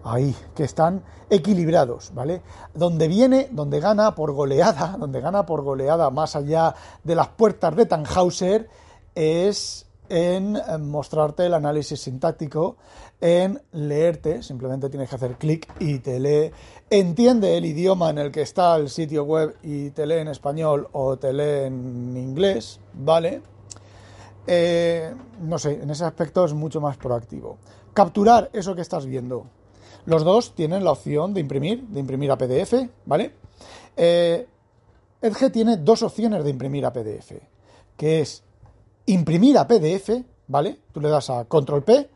ahí, 0.03 0.35
que 0.53 0.65
están 0.65 1.01
equilibrados, 1.29 2.11
¿vale? 2.13 2.41
Donde 2.73 3.07
viene, 3.07 3.47
donde 3.51 3.79
gana 3.79 4.13
por 4.15 4.33
goleada, 4.33 4.97
donde 4.99 5.21
gana 5.21 5.45
por 5.45 5.61
goleada 5.61 6.09
más 6.09 6.35
allá 6.35 6.75
de 7.03 7.15
las 7.15 7.29
puertas 7.29 7.75
de 7.75 7.85
Tannhauser, 7.85 8.69
es 9.15 9.85
en 10.09 10.57
mostrarte 10.81 11.45
el 11.45 11.53
análisis 11.53 12.01
sintáctico, 12.01 12.77
en 13.21 13.61
leerte, 13.71 14.43
simplemente 14.43 14.89
tienes 14.89 15.09
que 15.09 15.15
hacer 15.15 15.35
clic 15.37 15.67
y 15.79 15.99
te 15.99 16.19
lee, 16.19 16.51
entiende 16.89 17.57
el 17.57 17.65
idioma 17.65 18.09
en 18.09 18.17
el 18.17 18.31
que 18.31 18.41
está 18.41 18.75
el 18.75 18.89
sitio 18.89 19.23
web 19.23 19.55
y 19.63 19.91
te 19.91 20.05
lee 20.05 20.19
en 20.19 20.27
español 20.27 20.87
o 20.91 21.17
te 21.17 21.31
lee 21.31 21.67
en 21.67 22.17
inglés, 22.17 22.79
¿vale? 22.93 23.41
Eh, 24.45 25.13
no 25.41 25.57
sé, 25.57 25.81
en 25.81 25.89
ese 25.89 26.03
aspecto 26.03 26.43
es 26.45 26.53
mucho 26.53 26.81
más 26.81 26.97
proactivo. 26.97 27.57
Capturar 27.93 28.49
eso 28.53 28.75
que 28.75 28.81
estás 28.81 29.05
viendo. 29.05 29.45
Los 30.05 30.23
dos 30.23 30.53
tienen 30.53 30.83
la 30.83 30.91
opción 30.91 31.33
de 31.33 31.39
imprimir, 31.39 31.83
de 31.87 31.99
imprimir 31.99 32.29
a 32.31 32.37
PDF, 32.37 32.89
¿vale? 33.05 33.33
Eh, 33.95 34.47
Edge 35.21 35.49
tiene 35.51 35.77
dos 35.77 36.03
opciones 36.03 36.43
de 36.43 36.49
imprimir 36.49 36.85
a 36.85 36.91
PDF, 36.91 37.31
que 37.95 38.19
es 38.19 38.43
imprimir 39.05 39.57
a 39.57 39.67
PDF, 39.67 40.09
¿vale? 40.47 40.79
Tú 40.91 41.01
le 41.01 41.09
das 41.09 41.29
a 41.29 41.45
Control 41.45 41.83
P 41.83 42.09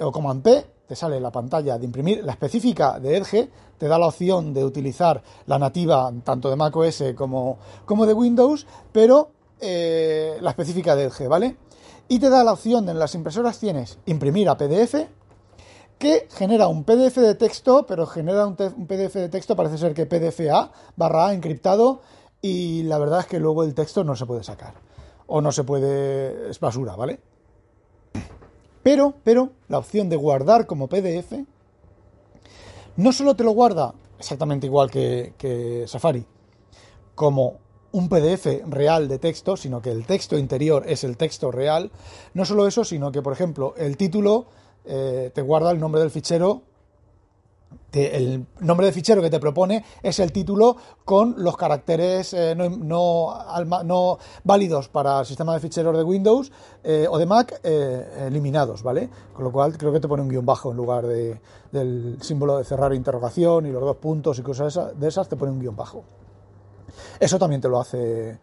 o 0.00 0.12
Command 0.12 0.42
P, 0.42 0.66
te 0.86 0.96
sale 0.96 1.20
la 1.20 1.30
pantalla 1.30 1.78
de 1.78 1.84
imprimir. 1.84 2.24
La 2.24 2.32
específica 2.32 2.98
de 2.98 3.16
Edge 3.16 3.50
te 3.78 3.88
da 3.88 3.98
la 3.98 4.08
opción 4.08 4.52
de 4.52 4.64
utilizar 4.64 5.22
la 5.46 5.58
nativa 5.58 6.12
tanto 6.24 6.50
de 6.50 6.56
macOS 6.56 7.04
como, 7.16 7.58
como 7.84 8.06
de 8.06 8.12
Windows, 8.12 8.66
pero 8.92 9.30
eh, 9.60 10.38
la 10.40 10.50
específica 10.50 10.96
de 10.96 11.04
Edge, 11.04 11.28
¿vale? 11.28 11.56
Y 12.08 12.18
te 12.18 12.28
da 12.28 12.42
la 12.42 12.52
opción 12.52 12.86
de 12.86 12.92
en 12.92 12.98
las 12.98 13.14
impresoras 13.14 13.58
tienes 13.58 13.98
imprimir 14.06 14.48
a 14.48 14.56
PDF, 14.56 15.06
que 16.00 16.26
genera 16.30 16.66
un 16.66 16.82
PDF 16.84 17.18
de 17.18 17.34
texto, 17.34 17.84
pero 17.86 18.06
genera 18.06 18.46
un, 18.46 18.56
PDF 18.56 19.14
de 19.14 19.28
texto, 19.28 19.54
parece 19.54 19.78
ser 19.78 19.94
que 19.94 20.06
PDF-A 20.06 20.72
barra 20.96 21.28
A 21.28 21.34
encriptado, 21.34 22.00
y 22.40 22.84
la 22.84 22.98
verdad 22.98 23.20
es 23.20 23.26
que 23.26 23.38
luego 23.38 23.62
el 23.64 23.74
texto 23.74 24.02
no 24.02 24.16
se 24.16 24.24
puede 24.24 24.42
sacar, 24.42 24.74
o 25.30 25.40
no 25.40 25.52
se 25.52 25.64
puede, 25.64 26.50
es 26.50 26.58
basura, 26.58 26.96
¿vale? 26.96 27.20
Pero, 28.82 29.14
pero, 29.22 29.50
la 29.68 29.78
opción 29.78 30.08
de 30.08 30.16
guardar 30.16 30.66
como 30.66 30.88
PDF, 30.88 31.34
no 32.96 33.12
solo 33.12 33.36
te 33.36 33.44
lo 33.44 33.52
guarda 33.52 33.94
exactamente 34.18 34.66
igual 34.66 34.90
que, 34.90 35.84
Safari, 35.86 36.26
como 37.14 37.58
un 37.92 38.08
PDF 38.08 38.66
real 38.66 39.08
de 39.08 39.18
texto, 39.18 39.56
sino 39.56 39.80
que 39.80 39.90
el 39.90 40.04
texto 40.04 40.36
interior 40.36 40.84
es 40.86 41.04
el 41.04 41.16
texto 41.16 41.50
real. 41.50 41.90
No 42.34 42.44
solo 42.44 42.66
eso, 42.66 42.84
sino 42.84 43.12
que, 43.12 43.22
por 43.22 43.32
ejemplo, 43.32 43.74
el 43.76 43.96
título 43.96 44.46
eh, 44.84 45.30
te 45.34 45.42
guarda 45.42 45.70
el 45.70 45.80
nombre 45.80 46.00
del 46.00 46.10
fichero. 46.10 46.62
El 47.92 48.46
nombre 48.60 48.86
del 48.86 48.94
fichero 48.94 49.20
que 49.22 49.30
te 49.30 49.40
propone 49.40 49.84
es 50.02 50.18
el 50.20 50.32
título 50.32 50.76
con 51.04 51.34
los 51.38 51.56
caracteres 51.56 52.32
eh, 52.34 52.54
no, 52.54 54.18
válidos 54.44 54.88
para 54.88 55.20
el 55.20 55.26
sistema 55.26 55.54
de 55.54 55.60
ficheros 55.60 55.96
de 55.96 56.02
Windows 56.02 56.52
eh, 56.84 57.06
o 57.10 57.18
de 57.18 57.26
Mac 57.26 57.60
eliminados, 57.64 58.82
¿vale? 58.82 59.08
Con 59.32 59.44
lo 59.44 59.52
cual 59.52 59.76
creo 59.76 59.92
que 59.92 60.00
te 60.00 60.08
pone 60.08 60.22
un 60.22 60.28
guion 60.28 60.46
bajo 60.46 60.70
en 60.70 60.76
lugar 60.76 61.06
de, 61.06 61.40
del 61.72 62.18
símbolo 62.20 62.58
de 62.58 62.64
cerrar 62.64 62.94
interrogación 62.94 63.66
y 63.66 63.70
los 63.70 63.82
dos 63.82 63.96
puntos 63.96 64.38
y 64.38 64.42
cosas 64.42 64.98
de 64.98 65.08
esas, 65.08 65.28
te 65.28 65.36
pone 65.36 65.52
un 65.52 65.60
guion 65.60 65.76
bajo. 65.76 66.04
Eso 67.18 67.38
también 67.38 67.60
te 67.60 67.68
lo 67.68 67.80
hace 67.80 68.38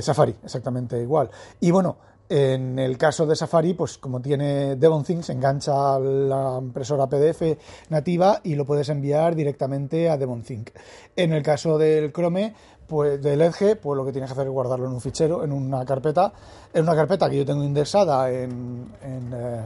Safari, 0.00 0.34
exactamente 0.42 1.00
igual. 1.00 1.30
Y 1.60 1.70
bueno, 1.70 1.96
en 2.28 2.78
el 2.78 2.98
caso 2.98 3.26
de 3.26 3.34
Safari, 3.34 3.74
pues 3.74 3.96
como 3.98 4.20
tiene 4.20 4.76
Devon 4.76 5.04
Things, 5.04 5.30
engancha 5.30 5.98
la 5.98 6.58
impresora 6.60 7.06
PDF 7.06 7.42
nativa 7.88 8.40
y 8.44 8.54
lo 8.54 8.66
puedes 8.66 8.88
enviar 8.90 9.34
directamente 9.34 10.10
a 10.10 10.16
Devon 10.16 10.42
Think. 10.42 10.70
En 11.16 11.32
el 11.32 11.42
caso 11.42 11.78
del 11.78 12.12
Chrome, 12.12 12.54
pues 12.86 13.22
del 13.22 13.40
Edge, 13.40 13.76
pues 13.76 13.96
lo 13.96 14.04
que 14.04 14.12
tienes 14.12 14.28
que 14.28 14.32
hacer 14.32 14.46
es 14.46 14.52
guardarlo 14.52 14.86
en 14.86 14.92
un 14.92 15.00
fichero, 15.00 15.42
en 15.42 15.52
una 15.52 15.84
carpeta, 15.84 16.32
en 16.72 16.82
una 16.82 16.94
carpeta 16.94 17.30
que 17.30 17.36
yo 17.36 17.46
tengo 17.46 17.64
indexada 17.64 18.30
en, 18.30 18.92
en, 19.02 19.32
eh, 19.34 19.64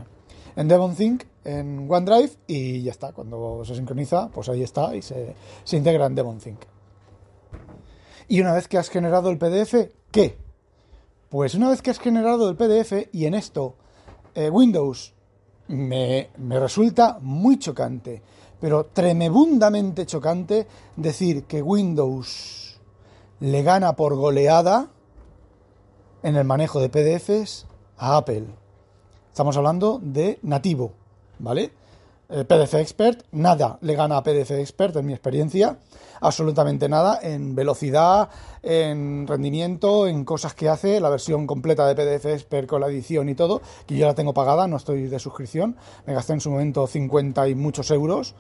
en 0.57 0.69
Devon 0.69 0.95
Think, 0.95 1.25
en 1.45 1.89
OneDrive, 1.91 2.33
y 2.47 2.83
ya 2.83 2.91
está. 2.93 3.13
Cuando 3.13 3.65
se 3.65 3.75
sincroniza, 3.75 4.29
pues 4.29 4.49
ahí 4.49 4.63
está 4.63 4.95
y 4.95 5.03
se, 5.03 5.35
se 5.65 5.77
integra 5.77 6.07
en 6.07 6.15
Devon 6.15 6.39
Think. 6.39 6.61
Y 8.29 8.41
una 8.41 8.53
vez 8.53 8.69
que 8.69 8.79
has 8.79 8.89
generado 8.89 9.31
el 9.31 9.39
PDF, 9.39 9.75
¿qué? 10.11 10.42
Pues 11.33 11.55
una 11.55 11.71
vez 11.71 11.81
que 11.81 11.91
has 11.91 11.99
generado 11.99 12.51
el 12.51 12.57
PDF 12.57 13.09
y 13.11 13.25
en 13.25 13.33
esto 13.33 13.75
eh, 14.35 14.51
Windows 14.51 15.15
me, 15.69 16.29
resulta 16.37 17.21
muy 17.23 17.59
chocante, 17.59 18.21
pero 18.61 18.85
tremebundamente 18.85 20.05
chocante 20.05 20.67
decir 20.95 21.45
que 21.45 21.63
Windows 21.63 22.79
le 23.41 23.63
gana 23.63 23.97
por 23.97 24.15
goleada 24.15 24.91
en 26.23 26.37
el 26.37 26.45
manejo 26.45 26.81
de 26.81 26.91
PDFs 26.91 27.67
a 27.97 28.19
Apple. 28.19 28.45
Estamos 29.31 29.57
hablando 29.57 30.01
de 30.03 30.39
nativo, 30.43 30.93
¿vale? 31.39 31.73
PDF 32.29 32.75
Expert, 32.75 33.25
nada 33.33 33.79
le 33.81 33.95
gana 33.95 34.19
a 34.19 34.23
PDF 34.23 34.51
Expert 34.51 34.97
en 34.97 35.07
mi 35.07 35.15
experiencia, 35.15 35.79
absolutamente 36.23 36.89
nada 36.89 37.19
en 37.21 37.55
velocidad, 37.55 38.31
en 38.63 39.27
rendimiento, 39.27 40.07
en 40.07 40.25
cosas 40.25 40.55
que 40.55 40.69
hace, 40.69 41.01
la 41.01 41.11
versión 41.11 41.47
completa 41.47 41.87
de 41.87 41.95
PDF 41.95 42.27
Expert 42.27 42.69
con 42.69 42.81
la 42.81 42.87
edición 42.87 43.29
y 43.29 43.35
todo, 43.35 43.61
que 43.87 43.97
yo 43.97 44.07
la 44.07 44.15
tengo 44.15 44.33
pagada, 44.33 44.67
no 44.67 44.77
estoy 44.77 45.09
de 45.09 45.19
suscripción, 45.19 45.77
me 46.07 46.15
gasté 46.15 46.33
en 46.33 46.41
su 46.41 46.51
momento 46.51 46.87
50 46.87 47.49
y 47.49 47.55
muchos 47.55 47.91
euros 47.91 48.35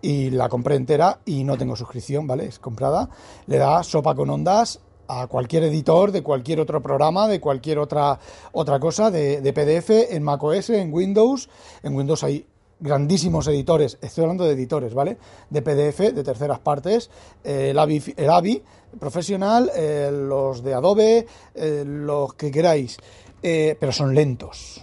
y 0.00 0.30
la 0.30 0.48
compré 0.48 0.76
entera 0.76 1.18
y 1.24 1.44
no 1.44 1.58
tengo 1.58 1.76
suscripción, 1.76 2.26
¿vale? 2.26 2.46
Es 2.46 2.58
comprada, 2.58 3.10
le 3.46 3.58
da 3.58 3.82
sopa 3.82 4.14
con 4.14 4.30
ondas 4.30 4.80
a 5.08 5.26
cualquier 5.26 5.64
editor 5.64 6.12
de 6.12 6.22
cualquier 6.22 6.60
otro 6.60 6.82
programa, 6.82 7.28
de 7.28 7.40
cualquier 7.40 7.78
otra, 7.78 8.18
otra 8.52 8.78
cosa, 8.80 9.10
de, 9.10 9.40
de 9.40 9.52
PDF 9.52 10.12
en 10.12 10.22
macOS, 10.22 10.70
en 10.70 10.92
Windows. 10.92 11.48
En 11.82 11.94
Windows 11.94 12.24
hay 12.24 12.46
grandísimos 12.80 13.46
editores, 13.46 13.98
estoy 14.00 14.22
hablando 14.22 14.44
de 14.44 14.52
editores, 14.52 14.94
¿vale? 14.94 15.16
De 15.50 15.62
PDF, 15.62 16.12
de 16.12 16.24
terceras 16.24 16.58
partes, 16.58 17.10
eh, 17.42 17.70
el, 17.70 17.78
AVI, 17.78 18.62
profesional, 18.98 19.70
eh, 19.74 20.10
los 20.12 20.62
de 20.62 20.74
Adobe, 20.74 21.26
eh, 21.54 21.84
los 21.86 22.34
que 22.34 22.50
queráis, 22.50 22.98
pero 23.40 23.92
son 23.92 24.14
lentos, 24.14 24.80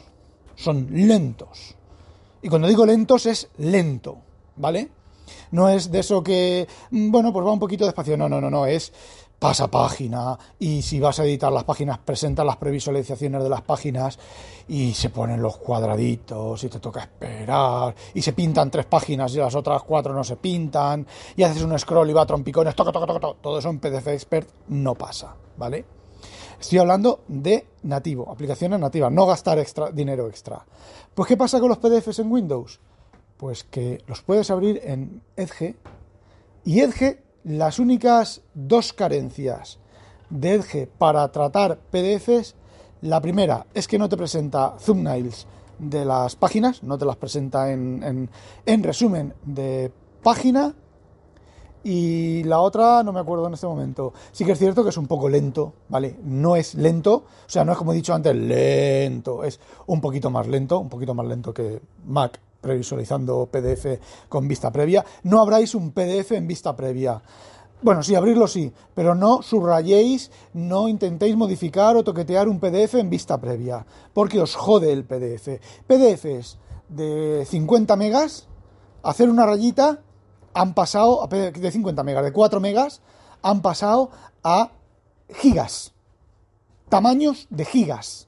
son 0.56 0.88
lentos. 0.92 1.76
Y 2.44 2.50
cuando 2.50 2.68
digo 2.68 2.86
lentos 2.86 3.26
es 3.26 3.50
lento, 3.58 4.20
¿vale? 4.56 4.90
No 5.52 5.70
es 5.70 5.92
de 5.92 6.00
eso 6.00 6.24
que, 6.24 6.68
mm, 6.92 7.12
bueno, 7.12 7.34
pues 7.34 7.46
va 7.46 7.52
un 7.52 7.60
poquito 7.60 7.86
despacio, 7.86 8.18
no, 8.18 8.30
no, 8.30 8.40
no, 8.40 8.50
no, 8.50 8.66
es 8.66 8.94
pasa 9.42 9.72
página 9.72 10.38
y 10.60 10.84
si 10.84 11.00
vas 11.00 11.20
a 11.20 11.24
editar 11.24 11.52
las 11.52 11.64
páginas 11.64 11.98
presenta 11.98 12.44
las 12.44 12.58
previsualizaciones 12.58 13.42
de 13.42 13.50
las 13.50 13.64
páginas 13.64 14.20
y 14.68 14.94
se 14.94 15.10
ponen 15.10 15.42
los 15.42 15.58
cuadraditos 15.58 16.64
y 16.64 16.70
te 16.70 16.80
toca 16.80 17.00
esperar 17.00 17.96
y 18.14 18.22
se 18.22 18.34
pintan 18.34 18.70
tres 18.70 18.86
páginas 18.86 19.34
y 19.34 19.38
las 19.38 19.56
otras 19.56 19.82
cuatro 19.82 20.14
no 20.14 20.24
se 20.24 20.36
pintan 20.36 21.08
y 21.36 21.42
haces 21.42 21.64
un 21.64 21.78
scroll 21.80 22.12
y 22.12 22.14
va 22.14 22.24
trompicones, 22.24 22.76
toca, 22.76 22.92
toca, 22.92 23.08
toca, 23.08 23.34
todo 23.42 23.58
eso 23.58 23.72
en 23.72 23.80
PDF 23.80 24.10
Expert 24.10 24.48
no 24.68 24.94
pasa, 24.94 25.36
¿vale? 25.58 25.86
Estoy 26.60 26.78
hablando 26.78 27.22
de 27.28 27.66
nativo, 27.82 28.32
aplicaciones 28.32 28.80
nativas, 28.80 29.12
no 29.12 29.26
gastar 29.26 29.58
extra, 29.58 29.90
dinero 29.90 30.28
extra. 30.28 30.64
Pues 31.16 31.28
¿qué 31.28 31.36
pasa 31.36 31.60
con 31.60 31.70
los 31.70 31.80
PDFs 31.80 32.20
en 32.20 32.32
Windows? 32.32 32.80
Pues 33.38 33.64
que 33.64 34.04
los 34.06 34.22
puedes 34.22 34.52
abrir 34.52 34.80
en 34.84 35.24
Edge 35.36 35.78
y 36.64 36.82
Edge 36.82 37.31
las 37.44 37.80
únicas 37.80 38.42
dos 38.54 38.94
carencias 38.94 39.80
de 40.30 40.56
Edge 40.56 40.88
para 40.98 41.28
tratar 41.32 41.78
PDFs, 41.78 42.56
la 43.02 43.20
primera 43.22 43.66
es 43.74 43.88
que 43.88 43.98
no 43.98 44.08
te 44.10 44.18
presenta 44.18 44.76
thumbnails 44.78 45.48
de 45.80 46.06
las 46.06 46.36
páginas, 46.36 46.84
no 46.84 46.98
te 46.98 47.06
las 47.06 47.16
presenta 47.16 47.72
en, 47.72 48.30
en, 48.66 48.84
resumen 48.84 49.34
de 49.44 49.92
página. 50.22 50.76
y 51.84 52.44
la 52.44 52.60
otra 52.60 53.02
no 53.02 53.12
me 53.12 53.20
acuerdo 53.20 53.48
en 53.48 53.56
este 53.56 53.66
momento. 53.66 54.14
Sí 54.32 54.46
que 54.46 54.52
es 54.52 54.60
cierto 54.60 54.84
que 54.84 54.92
es 54.92 54.98
un 54.98 55.08
poco 55.08 55.28
lento, 55.28 55.74
¿vale? 55.90 56.16
No 56.24 56.56
es 56.56 56.76
lento, 56.76 57.14
o 57.16 57.50
sea, 57.50 57.66
no 57.66 57.72
es 57.72 57.78
como 57.80 57.92
he 57.92 57.96
dicho 57.96 58.14
antes, 58.14 58.36
lento, 58.36 59.44
es 59.44 59.60
un 59.88 60.00
poquito 60.00 60.30
más 60.30 60.48
lento, 60.48 60.80
un 60.80 60.90
poquito 60.90 61.16
más 61.16 61.26
lento 61.26 61.54
que 61.54 61.82
Mac 62.06 62.40
previsualizando 62.62 63.48
PDF 63.48 64.00
con 64.30 64.48
vista 64.48 64.72
previa. 64.72 65.04
No 65.24 65.42
abráis 65.42 65.76
un 65.76 65.92
PDF 65.92 66.32
en 66.32 66.48
vista 66.48 66.76
previa. 66.76 67.22
Bueno, 67.82 68.04
sí, 68.04 68.14
abrirlo 68.14 68.48
sí, 68.48 68.72
pero 68.94 69.16
no 69.16 69.42
subrayéis, 69.42 70.30
no 70.54 70.88
intentéis 70.88 71.36
modificar 71.36 71.98
o 71.98 72.04
toquetear 72.04 72.48
un 72.48 72.60
PDF 72.60 72.96
en 72.96 73.10
vista 73.10 73.42
previa, 73.42 73.86
porque 74.14 74.40
os 74.40 74.56
jode 74.56 74.94
el 74.94 75.04
PDF. 75.04 75.58
PDFs 75.88 76.60
de 76.90 77.44
50 77.44 77.96
megas, 77.96 78.48
hacer 79.02 79.30
una 79.30 79.48
rayita 79.48 80.04
han 80.54 80.76
pasado, 80.76 81.28
de 81.28 81.72
50 81.72 82.04
megas, 82.04 82.24
de 82.24 82.32
4 82.32 82.60
megas, 82.60 83.02
han 83.42 83.64
pasado 83.64 84.12
a 84.44 84.74
gigas. 85.34 85.94
Tamaños 86.90 87.48
de 87.50 87.66
gigas. 87.66 88.28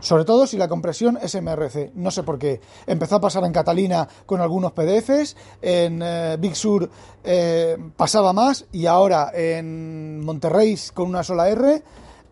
Sobre 0.00 0.24
todo 0.24 0.46
si 0.46 0.56
la 0.56 0.68
compresión 0.68 1.18
es 1.20 1.34
MRC. 1.34 1.92
No 1.94 2.10
sé 2.10 2.22
por 2.22 2.38
qué. 2.38 2.60
Empezó 2.86 3.16
a 3.16 3.20
pasar 3.20 3.44
en 3.44 3.52
Catalina 3.52 4.08
con 4.26 4.40
algunos 4.40 4.72
PDFs, 4.72 5.36
en 5.62 6.00
eh, 6.02 6.36
Big 6.38 6.56
Sur 6.56 6.88
eh, 7.22 7.76
pasaba 7.96 8.32
más 8.32 8.66
y 8.72 8.86
ahora 8.86 9.30
en 9.34 10.20
Monterrey 10.20 10.78
con 10.92 11.08
una 11.08 11.22
sola 11.22 11.48
R 11.48 11.82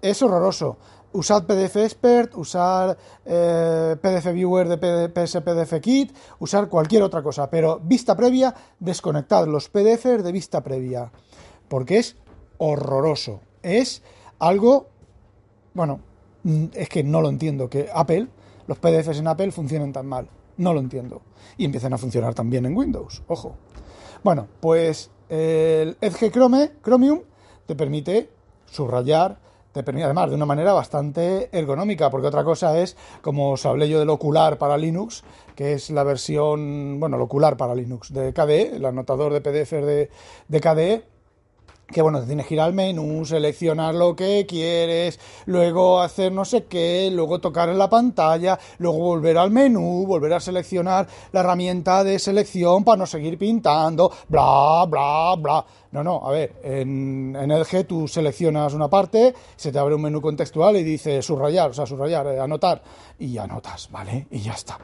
es 0.03 0.23
horroroso 0.23 0.79
usad 1.13 1.45
PDF 1.45 1.77
Expert, 1.77 2.35
usar 2.37 2.97
eh, 3.25 3.97
PDF 4.01 4.33
Viewer 4.33 4.69
de 4.69 5.09
PS 5.09 5.41
PDF 5.41 5.81
Kit, 5.81 6.17
usar 6.39 6.69
cualquier 6.69 7.03
otra 7.03 7.23
cosa, 7.23 7.51
pero 7.51 7.81
vista 7.81 8.17
previa, 8.17 8.55
desconectad 8.79 9.47
los 9.47 9.69
PDFs 9.69 10.25
de 10.25 10.33
vista 10.33 10.63
previa, 10.63 11.11
porque 11.69 11.99
es 11.99 12.17
horroroso. 12.59 13.41
Es 13.63 14.03
algo, 14.39 14.89
bueno, 15.75 16.01
es 16.45 16.89
que 16.89 17.03
no 17.03 17.21
lo 17.21 17.29
entiendo, 17.29 17.69
que 17.69 17.89
Apple, 17.93 18.29
los 18.67 18.79
PDFs 18.79 19.19
en 19.19 19.29
Apple 19.29 19.53
funcionen 19.53 19.93
tan 19.93 20.07
mal. 20.07 20.29
No 20.57 20.75
lo 20.75 20.81
entiendo. 20.81 21.23
Y 21.57 21.65
empiezan 21.65 21.93
a 21.93 21.99
funcionar 21.99 22.35
también 22.35 22.67
en 22.67 22.77
Windows, 22.77 23.23
ojo. 23.27 23.57
Bueno, 24.23 24.47
pues 24.61 25.11
el 25.29 25.97
Edge 26.01 26.31
Chrome, 26.31 26.73
Chromium 26.83 27.21
te 27.67 27.75
permite 27.75 28.31
subrayar, 28.67 29.39
te 29.73 29.83
permite 29.83 30.05
además 30.05 30.29
de 30.29 30.37
una 30.37 30.47
manera 30.47 30.73
bastante 30.73 31.49
ergonómica, 31.57 32.11
porque 32.11 32.27
otra 32.27 32.45
cosa 32.45 32.79
es, 32.79 32.97
como 33.23 33.53
os 33.53 33.65
hablé 33.65 33.89
yo 33.89 33.99
del 33.99 34.11
ocular 34.11 34.59
para 34.59 34.77
Linux, 34.77 35.25
que 35.57 35.73
es 35.73 35.91
la 35.91 36.05
versión, 36.05 37.01
bueno, 37.01 37.17
el 37.17 37.23
ocular 37.23 37.57
para 37.57 37.75
Linux 37.75 38.13
de 38.13 38.33
KDE, 38.33 38.77
el 38.77 38.85
anotador 38.85 39.33
de 39.33 39.41
PDF 39.41 39.73
de, 39.73 40.11
de 40.49 40.61
KDE, 40.61 41.12
que 41.93 42.03
bueno, 42.03 42.25
tienes 42.25 42.47
que 42.47 42.55
ir 42.55 42.61
al 42.61 42.73
menú, 42.73 43.25
seleccionar 43.25 43.95
lo 43.95 44.17
que 44.17 44.47
quieres, 44.49 45.21
luego 45.47 46.01
hacer 46.01 46.33
no 46.33 46.45
sé 46.45 46.65
qué, 46.65 47.11
luego 47.13 47.41
tocar 47.41 47.69
en 47.69 47.79
la 47.79 47.89
pantalla, 47.89 48.59
luego 48.79 48.99
volver 48.99 49.39
al 49.39 49.51
menú, 49.51 50.05
volver 50.07 50.33
a 50.33 50.41
seleccionar 50.41 51.07
la 51.31 51.41
herramienta 51.41 52.03
de 52.03 52.19
selección 52.19 52.83
para 52.83 52.97
no 52.97 53.07
seguir 53.07 53.39
pintando, 53.39 54.11
bla, 54.29 54.87
bla, 54.89 55.37
bla. 55.39 55.65
No, 55.93 56.03
no, 56.03 56.27
a 56.27 56.31
ver, 56.31 56.55
en, 56.63 57.37
en 57.39 57.51
LG 57.51 57.87
tú 57.87 58.09
seleccionas 58.09 58.73
una 58.73 58.89
parte, 58.89 59.35
se 59.57 59.71
te 59.71 59.79
abre 59.79 59.95
un 59.95 60.01
menú 60.01 60.23
contextual 60.23 60.77
y 60.79 60.83
dice 60.83 61.21
subrayar, 61.21 61.71
o 61.71 61.75
sea, 61.75 61.85
subrayar, 61.85 62.27
eh, 62.29 62.41
anotar, 62.41 62.83
y 63.19 63.37
anotas, 63.37 63.91
¿vale? 63.91 64.27
Y 64.31 64.41
ya 64.41 64.53
está. 64.53 64.79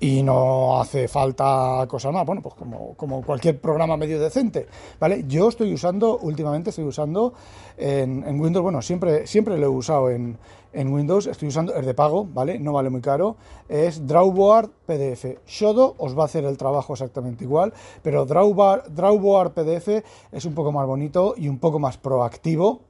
Y 0.00 0.22
no 0.22 0.80
hace 0.80 1.06
falta 1.06 1.84
cosas 1.86 2.14
más, 2.14 2.24
bueno, 2.24 2.40
pues 2.40 2.54
como, 2.54 2.94
como 2.94 3.22
cualquier 3.22 3.60
programa 3.60 3.98
medio 3.98 4.18
decente, 4.18 4.66
¿vale? 4.98 5.24
Yo 5.28 5.50
estoy 5.50 5.72
usando, 5.72 6.16
últimamente 6.18 6.70
estoy 6.70 6.86
usando 6.86 7.34
en, 7.76 8.24
en 8.26 8.40
Windows, 8.40 8.62
bueno, 8.62 8.80
siempre, 8.80 9.26
siempre 9.26 9.58
lo 9.58 9.66
he 9.66 9.68
usado 9.68 10.10
en, 10.10 10.38
en 10.74 10.92
Windows, 10.92 11.26
estoy 11.26 11.48
usando 11.48 11.74
el 11.74 11.86
de 11.86 11.94
pago, 11.94 12.26
¿vale? 12.26 12.58
No 12.58 12.72
vale 12.72 12.90
muy 12.90 13.00
caro, 13.00 13.36
es 13.68 14.06
Drawboard 14.06 14.70
PDF. 14.86 15.38
Shodo 15.46 15.94
os 15.98 16.18
va 16.18 16.22
a 16.22 16.26
hacer 16.26 16.44
el 16.44 16.58
trabajo 16.58 16.92
exactamente 16.92 17.44
igual, 17.44 17.72
pero 18.02 18.26
Drawboard, 18.26 18.92
Drawboard 18.92 19.52
PDF 19.52 20.04
es 20.32 20.44
un 20.44 20.54
poco 20.54 20.72
más 20.72 20.86
bonito 20.86 21.34
y 21.36 21.48
un 21.48 21.58
poco 21.58 21.78
más 21.78 21.96
proactivo 21.96 22.82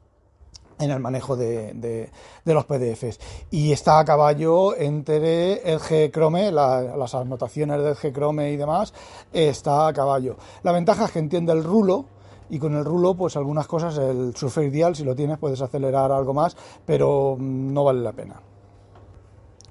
en 0.78 0.90
el 0.90 1.00
manejo 1.00 1.36
de, 1.36 2.10
los 2.44 2.64
PDFs. 2.64 3.20
Y 3.50 3.72
está 3.72 3.98
a 3.98 4.04
caballo 4.04 4.76
entre 4.76 5.62
el 5.70 5.78
G 5.78 6.10
Chrome, 6.10 6.50
las 6.50 7.14
anotaciones 7.14 7.82
del 7.82 7.94
G 7.94 8.12
Chrome 8.12 8.50
y 8.50 8.56
demás, 8.56 8.92
está 9.32 9.86
a 9.86 9.92
caballo. 9.92 10.36
La 10.62 10.72
ventaja 10.72 11.04
es 11.04 11.12
que 11.12 11.18
entiende 11.18 11.52
el 11.52 11.62
rulo, 11.62 12.06
y 12.54 12.58
con 12.60 12.76
el 12.76 12.84
rulo, 12.84 13.14
pues 13.14 13.36
algunas 13.36 13.66
cosas, 13.66 13.98
el 13.98 14.32
Surface 14.36 14.70
Dial, 14.70 14.94
si 14.94 15.02
lo 15.02 15.16
tienes, 15.16 15.38
puedes 15.38 15.60
acelerar 15.60 16.12
algo 16.12 16.32
más, 16.32 16.56
pero 16.86 17.36
mm, 17.36 17.72
no 17.74 17.82
vale 17.82 18.00
la 18.00 18.12
pena. 18.12 18.40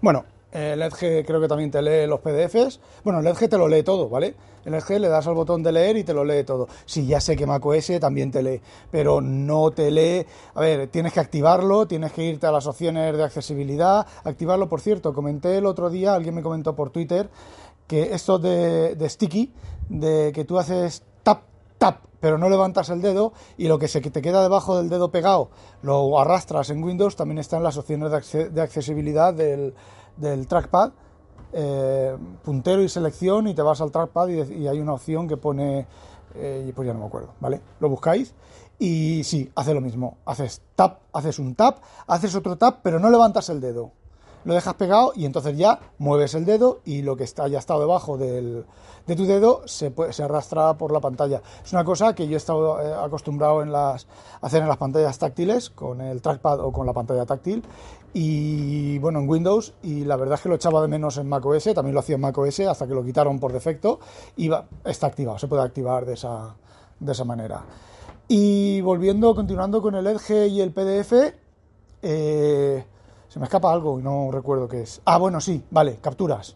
Bueno, 0.02 0.26
el 0.52 0.82
Edge 0.82 1.24
creo 1.26 1.40
que 1.40 1.48
también 1.48 1.72
te 1.72 1.82
lee 1.82 2.06
los 2.08 2.20
PDFs. 2.20 2.82
Bueno, 3.06 3.22
el 3.22 3.28
Edge 3.28 3.48
te 3.48 3.58
lo 3.58 3.70
lee 3.70 3.84
todo, 3.84 4.10
¿vale? 4.10 4.36
El 4.66 4.74
Edge 4.74 5.00
le 5.00 5.08
das 5.08 5.26
al 5.28 5.34
botón 5.34 5.64
de 5.64 5.72
leer 5.72 5.96
y 5.96 6.04
te 6.04 6.14
lo 6.14 6.26
lee 6.26 6.44
todo. 6.44 6.68
Sí, 6.86 7.06
ya 7.06 7.22
sé 7.22 7.38
que 7.38 7.48
macOS 7.48 7.90
también 8.02 8.32
te 8.32 8.44
lee, 8.44 8.60
pero 8.92 9.22
no 9.22 9.72
te 9.72 9.90
lee. 9.90 10.26
A 10.54 10.60
ver, 10.60 10.90
tienes 10.90 11.14
que 11.14 11.22
activarlo, 11.22 11.88
tienes 11.88 12.12
que 12.12 12.26
irte 12.26 12.48
a 12.48 12.52
las 12.52 12.68
opciones 12.68 13.16
de 13.16 13.24
accesibilidad. 13.24 14.06
Activarlo, 14.26 14.68
por 14.68 14.82
cierto, 14.82 15.14
comenté 15.14 15.58
el 15.58 15.66
otro 15.66 15.90
día, 15.90 16.16
alguien 16.16 16.36
me 16.36 16.42
comentó 16.42 16.76
por 16.76 16.90
Twitter, 16.90 17.30
que 17.88 18.14
esto 18.14 18.40
de, 18.40 18.96
de 18.96 19.10
sticky, 19.10 19.54
de 19.88 20.34
que 20.36 20.44
tú 20.44 20.60
haces 20.60 21.04
tap, 21.84 22.06
pero 22.22 22.38
no 22.38 22.48
levantas 22.48 22.90
el 22.92 23.02
dedo 23.02 23.34
y 23.58 23.68
lo 23.68 23.78
que 23.78 23.90
se 23.90 24.00
te 24.00 24.22
queda 24.22 24.42
debajo 24.42 24.78
del 24.78 24.88
dedo 24.88 25.12
pegado 25.12 25.50
lo 25.82 26.18
arrastras 26.18 26.70
en 26.70 26.82
Windows, 26.82 27.18
también 27.18 27.40
están 27.40 27.62
las 27.62 27.76
opciones 27.76 28.10
de, 28.10 28.62
accesibilidad 28.62 29.34
del, 29.34 29.74
trackpad, 30.48 30.94
eh, 31.52 32.16
puntero 32.42 32.82
y 32.82 32.88
selección 32.88 33.50
y 33.50 33.54
te 33.54 33.62
vas 33.62 33.82
al 33.82 33.92
trackpad 33.92 34.30
y, 34.30 34.66
hay 34.66 34.80
una 34.80 34.94
opción 34.94 35.28
que 35.28 35.36
pone, 35.36 35.86
eh, 36.36 36.72
pues 36.74 36.88
ya 36.88 36.94
no 36.94 37.02
me 37.02 37.08
acuerdo, 37.08 37.34
¿vale? 37.42 37.60
Lo 37.82 37.90
buscáis 37.90 38.34
y 38.80 39.26
sí, 39.26 39.52
hace 39.54 39.74
lo 39.74 39.82
mismo, 39.82 40.20
haces 40.26 40.62
tap, 40.76 41.00
haces 41.12 41.38
un 41.38 41.54
tap, 41.54 41.80
haces 42.08 42.34
otro 42.34 42.58
tap, 42.58 42.80
pero 42.82 42.98
no 42.98 43.10
levantas 43.10 43.50
el 43.50 43.60
dedo 43.60 43.92
lo 44.46 44.54
dejas 44.54 44.74
pegado 44.76 45.14
y 45.16 45.26
entonces 45.26 45.58
ya 45.58 45.80
mueves 45.98 46.36
el 46.36 46.46
dedo 46.46 46.82
y 46.86 47.02
lo 47.02 47.16
que 47.16 47.24
está, 47.24 47.44
haya 47.44 47.60
estado 47.60 47.82
debajo 47.82 48.18
del, 48.18 48.66
de 49.08 49.16
tu 49.16 49.26
dedo 49.26 49.62
se, 49.66 49.92
puede, 49.92 50.14
se 50.14 50.24
arrastra 50.24 50.78
por 50.78 50.92
la 50.92 51.00
pantalla. 51.00 51.42
Es 51.64 51.74
una 51.74 51.84
cosa 51.84 52.14
que 52.16 52.28
yo 52.28 52.36
he 52.36 52.38
estado 52.38 52.82
eh, 52.82 52.94
acostumbrado 52.94 53.62
en 53.62 53.72
las, 53.72 54.08
a 54.42 54.48
hacer 54.48 54.62
en 54.62 54.68
las 54.68 54.78
pantallas 54.78 55.18
táctiles 55.18 55.70
con 55.70 56.02
el 56.02 56.22
trackpad 56.22 56.60
o 56.60 56.72
con 56.72 56.86
la 56.86 56.94
pantalla 56.94 57.26
táctil 57.26 57.64
y 58.14 59.00
bueno 59.00 59.20
en 59.20 59.28
Windows 59.28 59.74
y 59.82 60.06
la 60.06 60.16
verdad 60.16 60.36
es 60.36 60.42
que 60.42 60.50
lo 60.50 60.56
echaba 60.56 60.82
de 60.82 60.88
menos 60.88 61.18
en 61.18 61.28
macOS, 61.28 61.64
también 61.74 61.94
lo 61.94 62.00
hacía 62.00 62.16
en 62.16 62.22
macOS 62.22 62.60
hasta 62.62 62.88
que 62.88 62.94
lo 62.94 63.04
quitaron 63.04 63.40
por 63.40 63.52
defecto 63.52 64.00
y 64.38 64.52
está 64.86 65.08
activado, 65.08 65.40
se 65.40 65.48
puede 65.48 65.64
activar 65.64 66.06
de 66.06 66.14
esa, 66.14 66.56
de 67.00 67.12
esa 67.12 67.24
manera. 67.24 67.64
Y 68.28 68.82
volviendo, 68.82 69.36
continuando 69.36 69.82
con 69.82 69.96
el 69.96 70.08
Edge 70.08 70.48
y 70.48 70.62
el 70.62 70.72
PDF, 70.72 71.14
eh, 72.02 72.86
se 73.34 73.40
me 73.40 73.46
escapa 73.46 73.74
algo 73.74 74.00
y 74.00 74.04
no 74.04 74.30
recuerdo 74.32 74.68
qué 74.68 74.84
es. 74.84 75.02
Ah, 75.06 75.18
bueno, 75.18 75.42
sí, 75.42 75.64
vale, 75.72 75.98
capturas. 76.00 76.56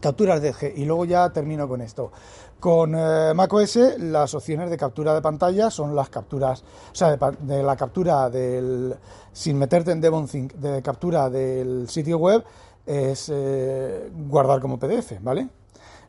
Capturas 0.00 0.42
de 0.42 0.52
G. 0.52 0.74
Y 0.76 0.84
luego 0.84 1.06
ya 1.06 1.30
termino 1.30 1.66
con 1.66 1.80
esto. 1.80 2.12
Con 2.60 2.94
eh, 2.94 3.32
macOS 3.34 3.78
las 3.98 4.34
opciones 4.34 4.68
de 4.68 4.76
captura 4.76 5.14
de 5.14 5.22
pantalla 5.22 5.70
son 5.70 5.96
las 5.96 6.10
capturas, 6.10 6.62
o 6.92 6.94
sea, 6.94 7.16
de, 7.16 7.62
la 7.62 7.74
captura 7.74 8.28
del, 8.28 8.94
sin 9.32 9.56
meterte 9.56 9.92
en 9.92 10.02
DevonThink, 10.02 10.52
de 10.56 10.82
captura 10.82 11.30
del 11.30 11.88
sitio 11.88 12.18
web, 12.18 12.44
es 12.84 13.30
eh, 13.32 14.10
guardar 14.28 14.60
como 14.60 14.78
PDF, 14.78 15.14
¿vale? 15.22 15.48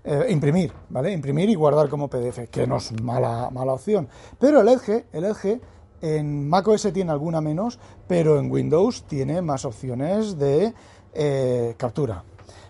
Eh, 0.03 0.25
imprimir, 0.27 0.73
¿vale? 0.89 1.13
Imprimir 1.13 1.49
y 1.49 1.55
guardar 1.55 1.87
como 1.87 2.09
PDF, 2.09 2.49
que 2.49 2.67
no 2.67 2.77
es 2.77 3.01
mala, 3.01 3.49
mala 3.49 3.71
opción. 3.71 4.09
Pero 4.37 4.59
el 4.59 4.67
Edge, 4.67 5.05
el 5.13 5.23
Edge 5.23 5.61
en 6.01 6.47
macOS 6.47 6.91
tiene 6.93 7.11
alguna 7.11 7.41
menos, 7.41 7.79
pero 8.07 8.39
en 8.39 8.51
Windows 8.51 9.03
tiene 9.03 9.41
más 9.41 9.65
opciones 9.65 10.37
de 10.37 10.73
eh, 11.13 11.75
captura. 11.77 12.23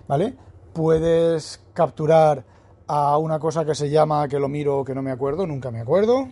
¿Vale? 0.07 0.33
Puedes 0.73 1.61
capturar 1.73 2.43
a 2.87 3.17
una 3.17 3.39
cosa 3.39 3.63
que 3.63 3.75
se 3.75 3.89
llama, 3.89 4.27
que 4.27 4.39
lo 4.39 4.49
miro, 4.49 4.83
que 4.83 4.95
no 4.95 5.01
me 5.01 5.11
acuerdo, 5.11 5.45
nunca 5.45 5.69
me 5.69 5.79
acuerdo. 5.79 6.29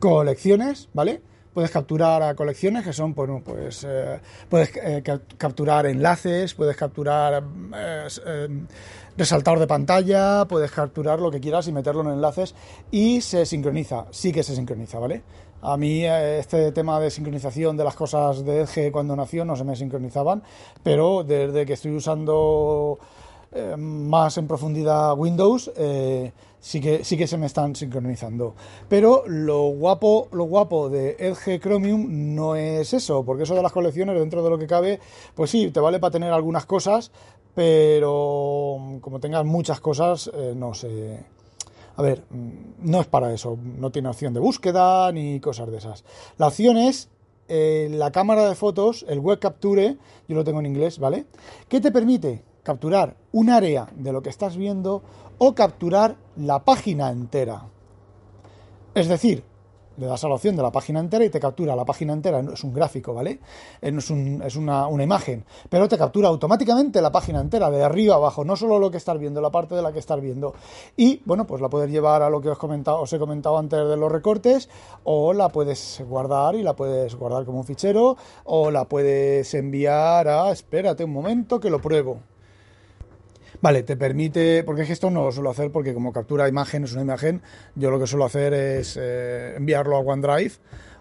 Colecciones, 0.00 0.88
¿vale? 0.92 1.22
Puedes 1.54 1.70
capturar 1.70 2.22
a 2.22 2.34
colecciones 2.34 2.84
que 2.84 2.92
son, 2.92 3.14
bueno, 3.14 3.42
pues 3.44 3.84
eh, 3.88 4.20
puedes 4.48 4.70
eh, 4.76 5.02
capturar 5.36 5.86
enlaces, 5.86 6.54
puedes 6.54 6.76
capturar 6.76 7.42
resaltador 9.16 9.58
de 9.58 9.66
pantalla, 9.66 10.44
puedes 10.46 10.70
capturar 10.70 11.20
lo 11.20 11.30
que 11.30 11.40
quieras 11.40 11.66
y 11.66 11.72
meterlo 11.72 12.02
en 12.02 12.10
enlaces 12.10 12.54
y 12.90 13.20
se 13.20 13.44
sincroniza, 13.44 14.06
sí 14.10 14.32
que 14.32 14.44
se 14.44 14.54
sincroniza, 14.54 14.98
¿vale? 15.00 15.22
A 15.60 15.76
mí 15.76 16.04
eh, 16.04 16.38
este 16.38 16.70
tema 16.72 17.00
de 17.00 17.10
sincronización 17.10 17.76
de 17.76 17.84
las 17.84 17.96
cosas 17.96 18.44
de 18.44 18.60
Edge 18.60 18.92
cuando 18.92 19.16
nació 19.16 19.44
no 19.44 19.56
se 19.56 19.64
me 19.64 19.74
sincronizaban, 19.74 20.42
pero 20.84 21.24
desde 21.24 21.66
que 21.66 21.72
estoy 21.72 21.96
usando 21.96 22.98
eh, 23.50 23.74
más 23.76 24.38
en 24.38 24.46
profundidad 24.46 25.18
Windows, 25.18 25.72
eh, 25.76 26.30
sí, 26.60 26.80
que, 26.80 27.04
sí 27.04 27.16
que 27.16 27.26
se 27.26 27.36
me 27.36 27.46
están 27.46 27.74
sincronizando. 27.74 28.54
Pero 28.88 29.24
lo 29.26 29.62
guapo, 29.70 30.28
lo 30.30 30.44
guapo 30.44 30.88
de 30.88 31.16
Edge 31.18 31.58
Chromium 31.58 32.34
no 32.36 32.54
es 32.54 32.94
eso, 32.94 33.24
porque 33.24 33.42
eso 33.42 33.56
de 33.56 33.62
las 33.62 33.72
colecciones, 33.72 34.16
dentro 34.16 34.44
de 34.44 34.50
lo 34.50 34.58
que 34.58 34.68
cabe, 34.68 35.00
pues 35.34 35.50
sí, 35.50 35.72
te 35.72 35.80
vale 35.80 35.98
para 35.98 36.12
tener 36.12 36.32
algunas 36.32 36.66
cosas, 36.66 37.10
pero 37.52 38.78
como 39.00 39.18
tengas 39.18 39.44
muchas 39.44 39.80
cosas, 39.80 40.30
no 40.54 40.72
sé. 40.72 41.37
A 41.98 42.02
ver, 42.02 42.24
mm, 42.30 42.90
no 42.90 43.00
es 43.00 43.06
para 43.08 43.34
eso, 43.34 43.58
no 43.62 43.90
tiene 43.90 44.08
opción 44.08 44.32
de 44.32 44.40
búsqueda 44.40 45.12
ni 45.12 45.40
cosas 45.40 45.70
de 45.70 45.78
esas. 45.78 46.04
La 46.38 46.46
opción 46.46 46.78
es 46.78 47.10
eh, 47.48 47.88
la 47.90 48.12
cámara 48.12 48.48
de 48.48 48.54
fotos, 48.54 49.04
el 49.08 49.18
web 49.18 49.38
capture, 49.38 49.96
yo 50.28 50.36
lo 50.36 50.44
tengo 50.44 50.60
en 50.60 50.66
inglés, 50.66 50.98
¿vale? 50.98 51.26
¿Qué 51.68 51.80
te 51.80 51.90
permite 51.90 52.44
capturar 52.62 53.16
un 53.32 53.48
área 53.48 53.88
de 53.96 54.12
lo 54.12 54.20
que 54.20 54.28
estás 54.28 54.56
viendo 54.56 55.02
o 55.38 55.54
capturar 55.54 56.16
la 56.36 56.64
página 56.64 57.10
entera. 57.10 57.62
Es 58.94 59.08
decir, 59.08 59.42
le 59.98 60.06
das 60.06 60.24
a 60.24 60.28
la 60.28 60.34
opción 60.34 60.56
de 60.56 60.62
la 60.62 60.70
página 60.70 61.00
entera 61.00 61.24
y 61.24 61.30
te 61.30 61.40
captura 61.40 61.76
la 61.76 61.84
página 61.84 62.12
entera, 62.12 62.40
es 62.40 62.64
un 62.64 62.72
gráfico, 62.72 63.12
¿vale? 63.12 63.40
Eh, 63.82 63.92
es, 63.96 64.10
es 64.10 64.56
una, 64.56 64.86
una, 64.86 65.02
imagen, 65.02 65.44
pero 65.68 65.88
te 65.88 65.98
captura 65.98 66.28
automáticamente 66.28 67.02
la 67.02 67.12
página 67.12 67.40
entera, 67.40 67.70
de 67.70 67.82
arriba 67.82 68.14
a 68.14 68.18
abajo, 68.18 68.44
no 68.44 68.56
solo 68.56 68.78
lo 68.78 68.90
que 68.90 68.96
estás 68.96 69.18
viendo, 69.18 69.40
la 69.40 69.50
parte 69.50 69.74
de 69.74 69.82
la 69.82 69.92
que 69.92 69.98
estás 69.98 70.20
viendo. 70.20 70.54
Y 70.96 71.20
bueno, 71.24 71.46
pues 71.46 71.60
la 71.60 71.68
puedes 71.68 71.90
llevar 71.90 72.22
a 72.22 72.30
lo 72.30 72.40
que 72.40 72.48
os, 72.48 72.58
comentado, 72.58 73.00
os 73.00 73.12
he 73.12 73.18
comentado 73.18 73.58
antes 73.58 73.88
de 73.88 73.96
los 73.96 74.10
recortes, 74.10 74.68
o 75.04 75.32
la 75.32 75.48
puedes 75.48 76.02
guardar 76.08 76.54
y 76.54 76.62
la 76.62 76.74
puedes 76.74 77.14
guardar 77.16 77.44
como 77.44 77.58
un 77.58 77.64
fichero, 77.64 78.16
o 78.44 78.70
la 78.70 78.84
puedes 78.84 79.52
enviar 79.54 80.28
a, 80.28 80.50
espérate 80.50 81.04
un 81.04 81.12
momento 81.12 81.58
que 81.58 81.70
lo 81.70 81.80
pruebo. 81.80 82.20
Vale, 83.60 83.82
te 83.82 83.96
permite, 83.96 84.62
porque 84.62 84.82
es 84.82 84.86
que 84.86 84.92
esto 84.92 85.10
no 85.10 85.24
lo 85.24 85.32
suelo 85.32 85.50
hacer 85.50 85.72
porque 85.72 85.92
como 85.92 86.12
captura 86.12 86.48
imagen 86.48 86.84
es 86.84 86.92
una 86.92 87.02
imagen, 87.02 87.42
yo 87.74 87.90
lo 87.90 87.98
que 87.98 88.06
suelo 88.06 88.24
hacer 88.24 88.54
es 88.54 88.96
eh, 89.00 89.54
enviarlo 89.56 89.96
a 89.96 90.00
OneDrive 90.00 90.52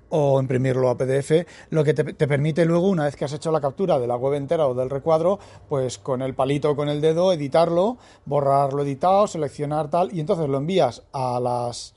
o 0.09 0.41
imprimirlo 0.41 0.89
a 0.89 0.97
PDF, 0.97 1.45
lo 1.69 1.83
que 1.83 1.93
te, 1.93 2.03
te, 2.13 2.27
permite 2.27 2.65
luego, 2.65 2.87
una 2.87 3.03
vez 3.03 3.15
que 3.15 3.25
has 3.25 3.33
hecho 3.33 3.51
la 3.51 3.61
captura 3.61 3.99
de 3.99 4.07
la 4.07 4.15
web 4.15 4.33
entera 4.33 4.67
o 4.67 4.73
del 4.73 4.89
recuadro, 4.89 5.37
pues 5.69 5.99
con 5.99 6.21
el 6.21 6.33
palito 6.33 6.71
o 6.71 6.75
con 6.75 6.89
el 6.89 7.01
dedo 7.01 7.31
editarlo, 7.31 7.97
borrarlo 8.25 8.83
editado, 8.83 9.27
seleccionar 9.27 9.89
tal, 9.89 10.11
y 10.13 10.19
entonces 10.19 10.49
lo 10.49 10.57
envías 10.57 11.03
a 11.11 11.39
las 11.39 11.93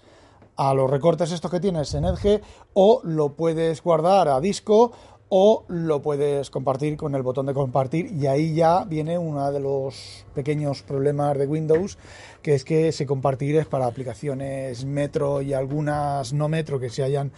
a 0.56 0.74
los 0.74 0.90
recortes 0.90 1.32
estos 1.32 1.50
que 1.50 1.58
tienes 1.58 1.94
en 1.94 2.04
Edge 2.04 2.42
o 2.74 3.00
lo 3.02 3.30
puedes 3.30 3.82
guardar 3.82 4.28
a 4.28 4.40
disco 4.40 4.92
o 5.32 5.64
lo 5.68 6.02
puedes 6.02 6.50
compartir 6.50 6.96
con 6.96 7.14
el 7.14 7.22
botón 7.22 7.46
de 7.46 7.54
compartir 7.54 8.12
y 8.12 8.26
ahí 8.26 8.52
ya 8.52 8.84
viene 8.84 9.16
uno 9.16 9.50
de 9.52 9.60
los 9.60 10.26
pequeños 10.34 10.82
problemas 10.82 11.38
de 11.38 11.46
Windows 11.46 11.98
que 12.42 12.54
es 12.54 12.64
que 12.64 12.88
ese 12.88 13.06
compartir 13.06 13.56
es 13.56 13.66
para 13.66 13.86
aplicaciones 13.86 14.84
Metro 14.84 15.40
y 15.40 15.54
algunas 15.54 16.32
no 16.32 16.48
Metro 16.48 16.80
que 16.80 16.90
se 16.90 17.04
hayan 17.04 17.30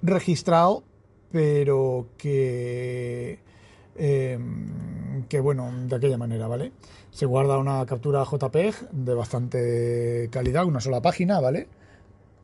registrado 0.00 0.82
pero 1.30 2.08
que 2.16 3.40
eh, 3.96 4.38
que 5.28 5.40
bueno 5.40 5.70
de 5.86 5.96
aquella 5.96 6.16
manera 6.16 6.48
vale 6.48 6.72
se 7.10 7.26
guarda 7.26 7.58
una 7.58 7.84
captura 7.84 8.24
JPEG 8.24 8.90
de 8.90 9.14
bastante 9.14 10.28
calidad 10.32 10.64
una 10.64 10.80
sola 10.80 11.02
página 11.02 11.40
vale 11.40 11.68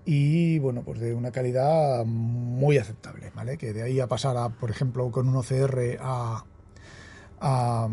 y 0.06 0.60
bueno, 0.60 0.82
pues 0.84 1.00
de 1.00 1.12
una 1.14 1.32
calidad 1.32 2.04
muy 2.04 2.78
aceptable, 2.78 3.32
¿vale? 3.34 3.58
Que 3.58 3.72
de 3.72 3.82
ahí 3.82 3.98
a 3.98 4.06
pasar 4.06 4.36
a, 4.36 4.48
por 4.48 4.70
ejemplo, 4.70 5.10
con 5.10 5.28
un 5.28 5.36
OCR 5.36 5.98
a, 6.00 6.44
a 7.40 7.88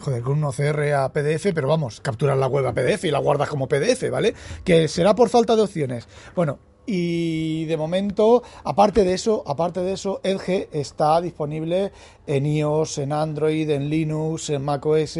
joder, 0.00 0.22
con 0.22 0.38
un 0.38 0.44
OCR 0.44 0.92
a 0.92 1.12
PDF, 1.12 1.52
pero 1.54 1.68
vamos, 1.68 2.00
capturar 2.00 2.36
la 2.36 2.48
web 2.48 2.66
a 2.66 2.74
PDF 2.74 3.04
y 3.04 3.12
la 3.12 3.20
guardas 3.20 3.48
como 3.48 3.68
PDF, 3.68 4.10
¿vale? 4.10 4.34
Que 4.64 4.88
será 4.88 5.14
por 5.14 5.28
falta 5.28 5.54
de 5.54 5.62
opciones. 5.62 6.08
Bueno, 6.34 6.58
y 6.86 7.66
de 7.66 7.76
momento, 7.76 8.42
aparte 8.64 9.04
de 9.04 9.14
eso, 9.14 9.42
aparte 9.46 9.80
de 9.80 9.92
eso, 9.92 10.20
Edge 10.22 10.68
está 10.72 11.20
disponible 11.20 11.92
en 12.26 12.46
iOS, 12.46 12.98
en 12.98 13.12
Android, 13.12 13.68
en 13.70 13.88
Linux, 13.88 14.50
en 14.50 14.64
macOS, 14.64 15.18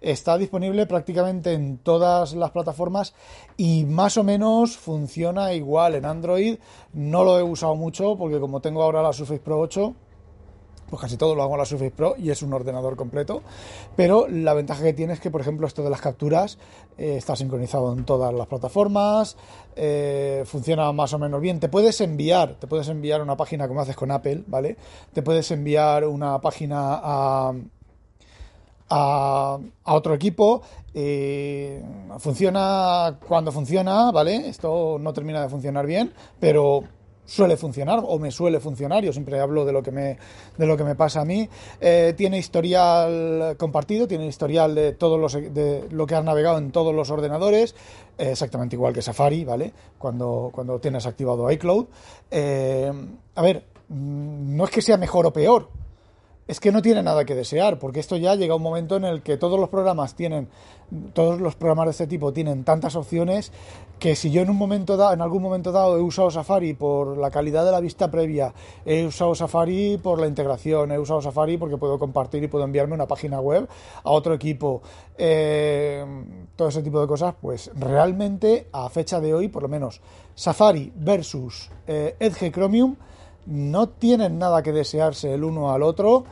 está 0.00 0.38
disponible 0.38 0.86
prácticamente 0.86 1.52
en 1.52 1.78
todas 1.78 2.34
las 2.34 2.50
plataformas 2.50 3.14
y 3.56 3.84
más 3.84 4.16
o 4.16 4.24
menos 4.24 4.76
funciona 4.76 5.52
igual 5.52 5.94
en 5.94 6.04
Android. 6.06 6.58
No 6.92 7.24
lo 7.24 7.38
he 7.38 7.42
usado 7.42 7.74
mucho 7.74 8.16
porque 8.16 8.40
como 8.40 8.60
tengo 8.60 8.82
ahora 8.82 9.02
la 9.02 9.12
Surface 9.12 9.40
Pro 9.40 9.60
8, 9.60 9.94
pues 10.90 11.00
casi 11.00 11.16
todo 11.16 11.34
lo 11.34 11.42
hago 11.42 11.54
en 11.54 11.60
la 11.60 11.64
Surface 11.64 11.92
Pro 11.92 12.14
y 12.18 12.30
es 12.30 12.42
un 12.42 12.52
ordenador 12.52 12.96
completo. 12.96 13.42
Pero 13.96 14.26
la 14.28 14.52
ventaja 14.54 14.82
que 14.82 14.92
tiene 14.92 15.12
es 15.12 15.20
que, 15.20 15.30
por 15.30 15.40
ejemplo, 15.40 15.66
esto 15.66 15.82
de 15.82 15.90
las 15.90 16.00
capturas 16.00 16.58
eh, 16.98 17.16
está 17.16 17.36
sincronizado 17.36 17.92
en 17.92 18.04
todas 18.04 18.34
las 18.34 18.46
plataformas, 18.48 19.36
eh, 19.76 20.42
funciona 20.46 20.92
más 20.92 21.12
o 21.14 21.18
menos 21.18 21.40
bien. 21.40 21.60
Te 21.60 21.68
puedes 21.68 22.00
enviar, 22.00 22.56
te 22.56 22.66
puedes 22.66 22.88
enviar 22.88 23.22
una 23.22 23.36
página 23.36 23.68
como 23.68 23.80
haces 23.80 23.96
con 23.96 24.10
Apple, 24.10 24.44
¿vale? 24.46 24.76
Te 25.12 25.22
puedes 25.22 25.50
enviar 25.50 26.04
una 26.06 26.40
página 26.40 27.00
a, 27.02 27.52
a, 28.90 29.58
otro 29.84 30.14
equipo. 30.14 30.62
Eh, 30.92 31.82
funciona 32.18 33.18
cuando 33.26 33.52
funciona, 33.52 34.10
¿vale? 34.10 34.48
Esto 34.48 34.98
no 35.00 35.12
termina 35.12 35.40
de 35.40 35.48
funcionar 35.48 35.86
bien, 35.86 36.12
pero 36.40 36.82
suele 37.30 37.56
funcionar 37.56 38.00
o 38.04 38.18
me 38.18 38.32
suele 38.32 38.58
funcionar, 38.58 39.04
yo 39.04 39.12
siempre 39.12 39.38
hablo 39.38 39.64
de 39.64 39.72
lo 39.72 39.84
que 39.84 39.92
me, 39.92 40.18
de 40.58 40.66
lo 40.66 40.76
que 40.76 40.82
me 40.82 40.96
pasa 40.96 41.20
a 41.20 41.24
mí. 41.24 41.48
Eh, 41.80 42.12
tiene 42.16 42.38
historial 42.38 43.56
compartido, 43.56 44.08
tiene 44.08 44.26
historial 44.26 44.74
de, 44.74 44.92
todos 44.92 45.20
los, 45.20 45.32
de 45.34 45.86
lo 45.90 46.06
que 46.08 46.16
has 46.16 46.24
navegado 46.24 46.58
en 46.58 46.72
todos 46.72 46.92
los 46.92 47.08
ordenadores, 47.10 47.76
eh, 48.18 48.32
exactamente 48.32 48.74
igual 48.74 48.92
que 48.92 49.00
Safari, 49.00 49.44
¿vale? 49.44 49.72
Cuando, 49.96 50.50
cuando 50.52 50.80
tienes 50.80 51.06
activado 51.06 51.48
iCloud. 51.52 51.86
Eh, 52.32 52.92
a 53.36 53.42
ver, 53.42 53.64
mm, 53.88 54.56
no 54.56 54.64
es 54.64 54.70
que 54.70 54.82
sea 54.82 54.96
mejor 54.96 55.26
o 55.26 55.32
peor, 55.32 55.68
es 56.50 56.58
que 56.58 56.72
no 56.72 56.82
tiene 56.82 57.00
nada 57.00 57.24
que 57.24 57.36
desear, 57.36 57.78
porque 57.78 58.00
esto 58.00 58.16
ya 58.16 58.34
llega 58.34 58.56
un 58.56 58.62
momento 58.62 58.96
en 58.96 59.04
el 59.04 59.22
que 59.22 59.36
todos 59.36 59.56
los 59.56 59.68
programas 59.68 60.16
tienen, 60.16 60.48
todos 61.12 61.40
los 61.40 61.54
programas 61.54 61.86
de 61.86 61.90
este 61.92 62.06
tipo 62.08 62.32
tienen 62.32 62.64
tantas 62.64 62.96
opciones 62.96 63.52
que 64.00 64.16
si 64.16 64.32
yo 64.32 64.42
en 64.42 64.50
un 64.50 64.56
momento 64.56 64.96
dado, 64.96 65.12
en 65.12 65.20
algún 65.20 65.42
momento 65.44 65.70
dado 65.70 65.96
he 65.96 66.00
usado 66.00 66.28
Safari 66.28 66.74
por 66.74 67.16
la 67.18 67.30
calidad 67.30 67.64
de 67.64 67.70
la 67.70 67.78
vista 67.78 68.10
previa, 68.10 68.52
he 68.84 69.06
usado 69.06 69.32
Safari 69.36 69.98
por 69.98 70.20
la 70.20 70.26
integración, 70.26 70.90
he 70.90 70.98
usado 70.98 71.22
Safari 71.22 71.56
porque 71.56 71.76
puedo 71.76 72.00
compartir 72.00 72.42
y 72.42 72.48
puedo 72.48 72.64
enviarme 72.64 72.94
una 72.94 73.06
página 73.06 73.38
web 73.38 73.68
a 74.02 74.10
otro 74.10 74.34
equipo, 74.34 74.82
eh, 75.16 76.04
todo 76.56 76.66
ese 76.66 76.82
tipo 76.82 77.00
de 77.00 77.06
cosas, 77.06 77.32
pues 77.40 77.70
realmente 77.76 78.66
a 78.72 78.88
fecha 78.88 79.20
de 79.20 79.32
hoy, 79.32 79.46
por 79.46 79.62
lo 79.62 79.68
menos, 79.68 80.00
Safari 80.34 80.92
versus 80.96 81.70
eh, 81.86 82.16
Edge 82.18 82.50
Chromium 82.50 82.96
no 83.46 83.88
tienen 83.88 84.38
nada 84.38 84.62
que 84.62 84.72
desearse 84.72 85.34
el 85.34 85.44
uno 85.44 85.72
al 85.72 85.82
otro 85.82 86.24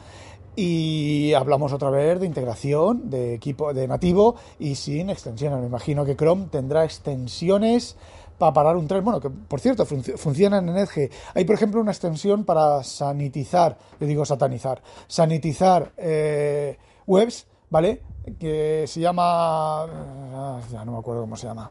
y 0.56 1.34
hablamos 1.34 1.72
otra 1.72 1.88
vez 1.88 2.18
de 2.18 2.26
integración 2.26 3.10
de 3.10 3.34
equipo 3.34 3.72
de 3.72 3.86
nativo 3.86 4.34
y 4.58 4.74
sin 4.74 5.08
extensiones. 5.08 5.60
Me 5.60 5.66
imagino 5.66 6.04
que 6.04 6.16
Chrome 6.16 6.46
tendrá 6.50 6.84
extensiones 6.84 7.96
para 8.38 8.52
parar 8.52 8.76
un 8.76 8.88
tren. 8.88 9.04
Bueno, 9.04 9.20
que 9.20 9.30
por 9.30 9.60
cierto, 9.60 9.86
funcionan 9.86 10.68
en 10.68 10.78
Edge. 10.78 11.10
Hay, 11.34 11.44
por 11.44 11.54
ejemplo, 11.54 11.80
una 11.80 11.92
extensión 11.92 12.44
para 12.44 12.82
sanitizar, 12.82 13.78
yo 14.00 14.06
digo 14.08 14.24
satanizar, 14.24 14.82
sanitizar 15.06 15.92
eh, 15.96 16.76
webs, 17.06 17.46
¿vale? 17.70 18.02
Que 18.38 18.84
se 18.88 18.98
llama. 18.98 19.84
Ah, 19.84 20.60
ya 20.72 20.84
no 20.84 20.92
me 20.92 20.98
acuerdo 20.98 21.22
cómo 21.22 21.36
se 21.36 21.46
llama. 21.46 21.70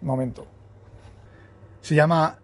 Momento. 0.00 0.46
Se 1.82 1.94
llama 1.94 2.38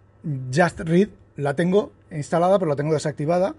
Just 0.53 0.79
Read. 0.81 1.09
La 1.37 1.55
tengo 1.55 1.91
instalada, 2.15 2.59
pero 2.59 2.69
la 2.69 2.75
tengo 2.75 2.93
desactivada, 2.93 3.55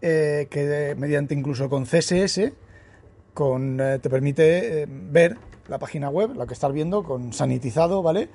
eh, 0.00 0.48
que 0.50 0.94
mediante 0.98 1.34
incluso 1.34 1.68
con 1.68 1.84
CSS 1.84 2.52
con, 3.34 3.80
eh, 3.80 3.98
te 3.98 4.10
permite 4.10 4.82
eh, 4.82 4.86
ver 4.88 5.36
la 5.68 5.78
página 5.78 6.10
web, 6.10 6.34
la 6.34 6.46
que 6.46 6.54
estás 6.54 6.72
viendo, 6.72 7.02
con 7.02 7.32
sanitizado, 7.32 8.02
¿vale? 8.02 8.28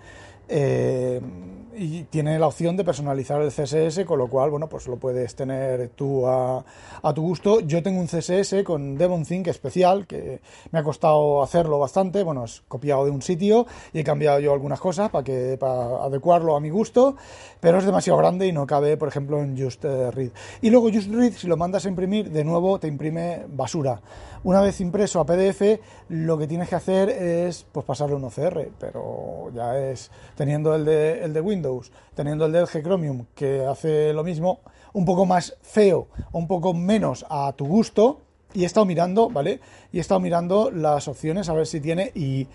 Y 1.78 2.04
tiene 2.06 2.40
la 2.40 2.48
opción 2.48 2.76
de 2.76 2.84
personalizar 2.84 3.42
el 3.42 3.52
CSS, 3.52 4.04
con 4.06 4.18
lo 4.18 4.28
cual, 4.28 4.50
bueno, 4.50 4.68
pues 4.68 4.88
lo 4.88 4.98
puedes 4.98 5.36
tener 5.36 5.90
tú 5.90 6.28
a, 6.28 6.66
a 7.04 7.14
tu 7.14 7.22
gusto. 7.22 7.60
Yo 7.60 7.84
tengo 7.84 8.00
un 8.00 8.08
CSS 8.08 8.64
con 8.64 8.98
DevonThink 8.98 9.48
especial, 9.48 10.08
que 10.08 10.42
me 10.72 10.80
ha 10.80 10.84
costado 10.84 11.44
hacerlo 11.44 11.78
bastante, 11.80 12.24
bueno, 12.24 12.46
es 12.46 12.64
copiado 12.68 13.06
de 13.06 13.12
un 13.12 13.22
sitio 13.22 13.68
y 13.94 14.00
he 14.00 14.04
cambiado 14.04 14.40
yo 14.40 14.54
algunas 14.54 14.80
cosas 14.80 15.10
para, 15.10 15.24
que, 15.24 15.58
para 15.60 16.04
adecuarlo 16.04 16.56
a 16.56 16.60
mi 16.60 16.70
gusto, 16.70 17.16
pero 17.60 17.78
es 17.78 17.86
demasiado 17.86 18.18
grande 18.18 18.48
y 18.48 18.52
no 18.52 18.66
cabe, 18.66 18.98
por 18.98 19.08
ejemplo, 19.08 19.42
en 19.42 19.62
Just 19.62 19.84
Read. 19.84 20.32
Y 20.62 20.70
luego 20.70 20.90
Just 20.92 21.12
Read, 21.12 21.34
si 21.34 21.48
lo 21.48 21.58
mandas 21.58 21.86
a 21.86 21.90
imprimir, 21.90 22.32
de 22.32 22.44
nuevo 22.44 22.80
te 22.80 22.88
imprime 22.88 23.46
basura. 23.48 24.02
Una 24.44 24.62
vez 24.62 24.80
impreso 24.82 25.20
a 25.20 25.26
PDF, 25.26 25.80
lo 26.10 26.38
que 26.38 26.48
tienes 26.48 26.70
que 26.70 26.76
hacer 26.76 27.10
es 27.10 27.66
pues 27.72 27.86
pasarle 27.86 28.16
un 28.16 28.24
OCR, 28.24 28.70
pero 28.80 29.52
ya 29.54 29.78
es 29.78 30.12
teniendo 30.36 30.74
el 30.76 30.86
de, 30.86 31.24
el 31.24 31.34
de 31.34 31.42
Windows, 31.42 31.67
teniendo 32.16 32.46
el 32.46 32.52
de 32.52 32.62
Edge 32.62 32.82
Chromium, 32.82 33.26
que 33.36 33.66
hace 33.66 34.14
lo 34.14 34.24
mismo, 34.24 34.62
un 34.94 35.06
poco 35.06 35.26
más 35.26 35.56
feo, 35.62 36.08
un 36.32 36.48
poco 36.48 36.74
menos 36.74 37.26
a 37.30 37.54
tu 37.54 37.66
gusto, 37.66 38.22
y 38.54 38.64
he 38.64 38.66
estado 38.66 38.86
mirando, 38.86 39.30
¿vale? 39.30 39.60
Y 39.92 39.98
he 39.98 40.02
estado 40.02 40.20
mirando 40.20 40.72
las 40.72 41.08
opciones 41.08 41.50
a 41.50 41.54
ver 41.54 41.68
si 41.68 41.80
tiene. 41.80 42.12
Y 42.16 42.48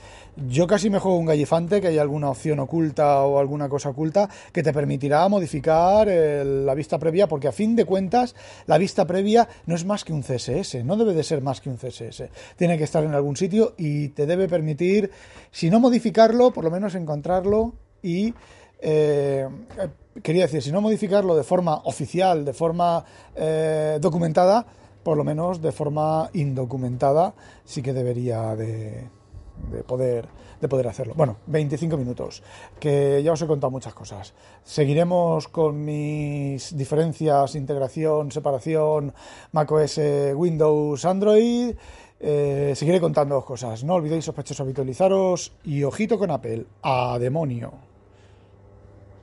yo 0.49 0.67
casi 0.67 0.91
me 0.91 0.99
juego 0.99 1.19
un 1.19 1.27
gallifante, 1.27 1.81
que 1.81 1.89
hay 1.89 1.99
alguna 1.99 2.31
opción 2.31 2.59
oculta 2.61 3.23
o 3.23 3.39
alguna 3.39 3.69
cosa 3.69 3.91
oculta 3.91 4.29
que 4.53 4.63
te 4.63 4.73
permitirá 4.73 5.29
modificar 5.29 6.09
la 6.09 6.75
vista 6.75 6.99
previa, 6.99 7.29
porque 7.29 7.49
a 7.49 7.53
fin 7.53 7.77
de 7.77 7.85
cuentas, 7.85 8.35
la 8.67 8.79
vista 8.79 9.07
previa 9.07 9.49
no 9.67 9.75
es 9.75 9.85
más 9.85 10.03
que 10.03 10.13
un 10.13 10.23
CSS, 10.23 10.83
no 10.85 10.97
debe 10.97 11.15
de 11.15 11.23
ser 11.23 11.43
más 11.43 11.61
que 11.61 11.69
un 11.69 11.77
CSS. 11.77 12.25
Tiene 12.57 12.79
que 12.79 12.85
estar 12.85 13.05
en 13.05 13.15
algún 13.15 13.37
sitio 13.37 13.75
y 13.77 14.09
te 14.09 14.27
debe 14.27 14.49
permitir, 14.49 15.11
si 15.51 15.71
no 15.71 15.79
modificarlo, 15.79 16.53
por 16.53 16.65
lo 16.65 16.71
menos 16.71 16.95
encontrarlo 16.95 17.75
y. 18.03 18.35
Eh, 18.85 19.49
quería 20.23 20.43
decir, 20.43 20.61
si 20.61 20.73
no 20.73 20.81
modificarlo 20.81 21.37
de 21.37 21.45
forma 21.45 21.77
oficial, 21.85 22.45
de 22.45 22.53
forma 22.53 23.05
eh, 23.37 23.99
documentada, 24.01 24.67
por 25.05 25.17
lo 25.17 25.25
menos 25.25 25.63
de 25.63 25.71
forma 25.71 26.29
indocumentada, 26.35 27.35
sí 27.65 27.81
que 27.81 27.93
debería 27.93 28.57
de, 28.57 29.09
poder 29.87 30.29
de 30.61 30.69
poder 30.69 30.87
hacerlo. 30.87 31.15
Bueno, 31.17 31.39
25 31.47 31.97
minutos, 31.97 32.43
que 32.79 33.21
ya 33.23 33.33
os 33.33 33.43
he 33.43 33.49
contado 33.49 33.73
muchas 33.73 33.95
cosas. 33.95 34.33
Seguiremos 34.63 35.49
con 35.49 35.85
mis 35.85 36.77
diferencias, 36.77 37.57
integración, 37.57 38.31
separación, 38.31 39.13
macOS, 39.51 39.99
Windows, 40.35 41.05
Android. 41.05 41.75
Eh, 42.21 42.75
seguiré 42.77 43.01
contando 43.01 43.45
cosas. 43.45 43.83
No 43.83 43.95
olvidéis 43.95 44.25
sospechosos 44.25 44.61
habitualizaros 44.61 45.53
y 45.65 45.83
ojito 45.83 46.17
con 46.17 46.31
Apple. 46.31 46.65
A 46.83 47.19
demonio. 47.19 47.92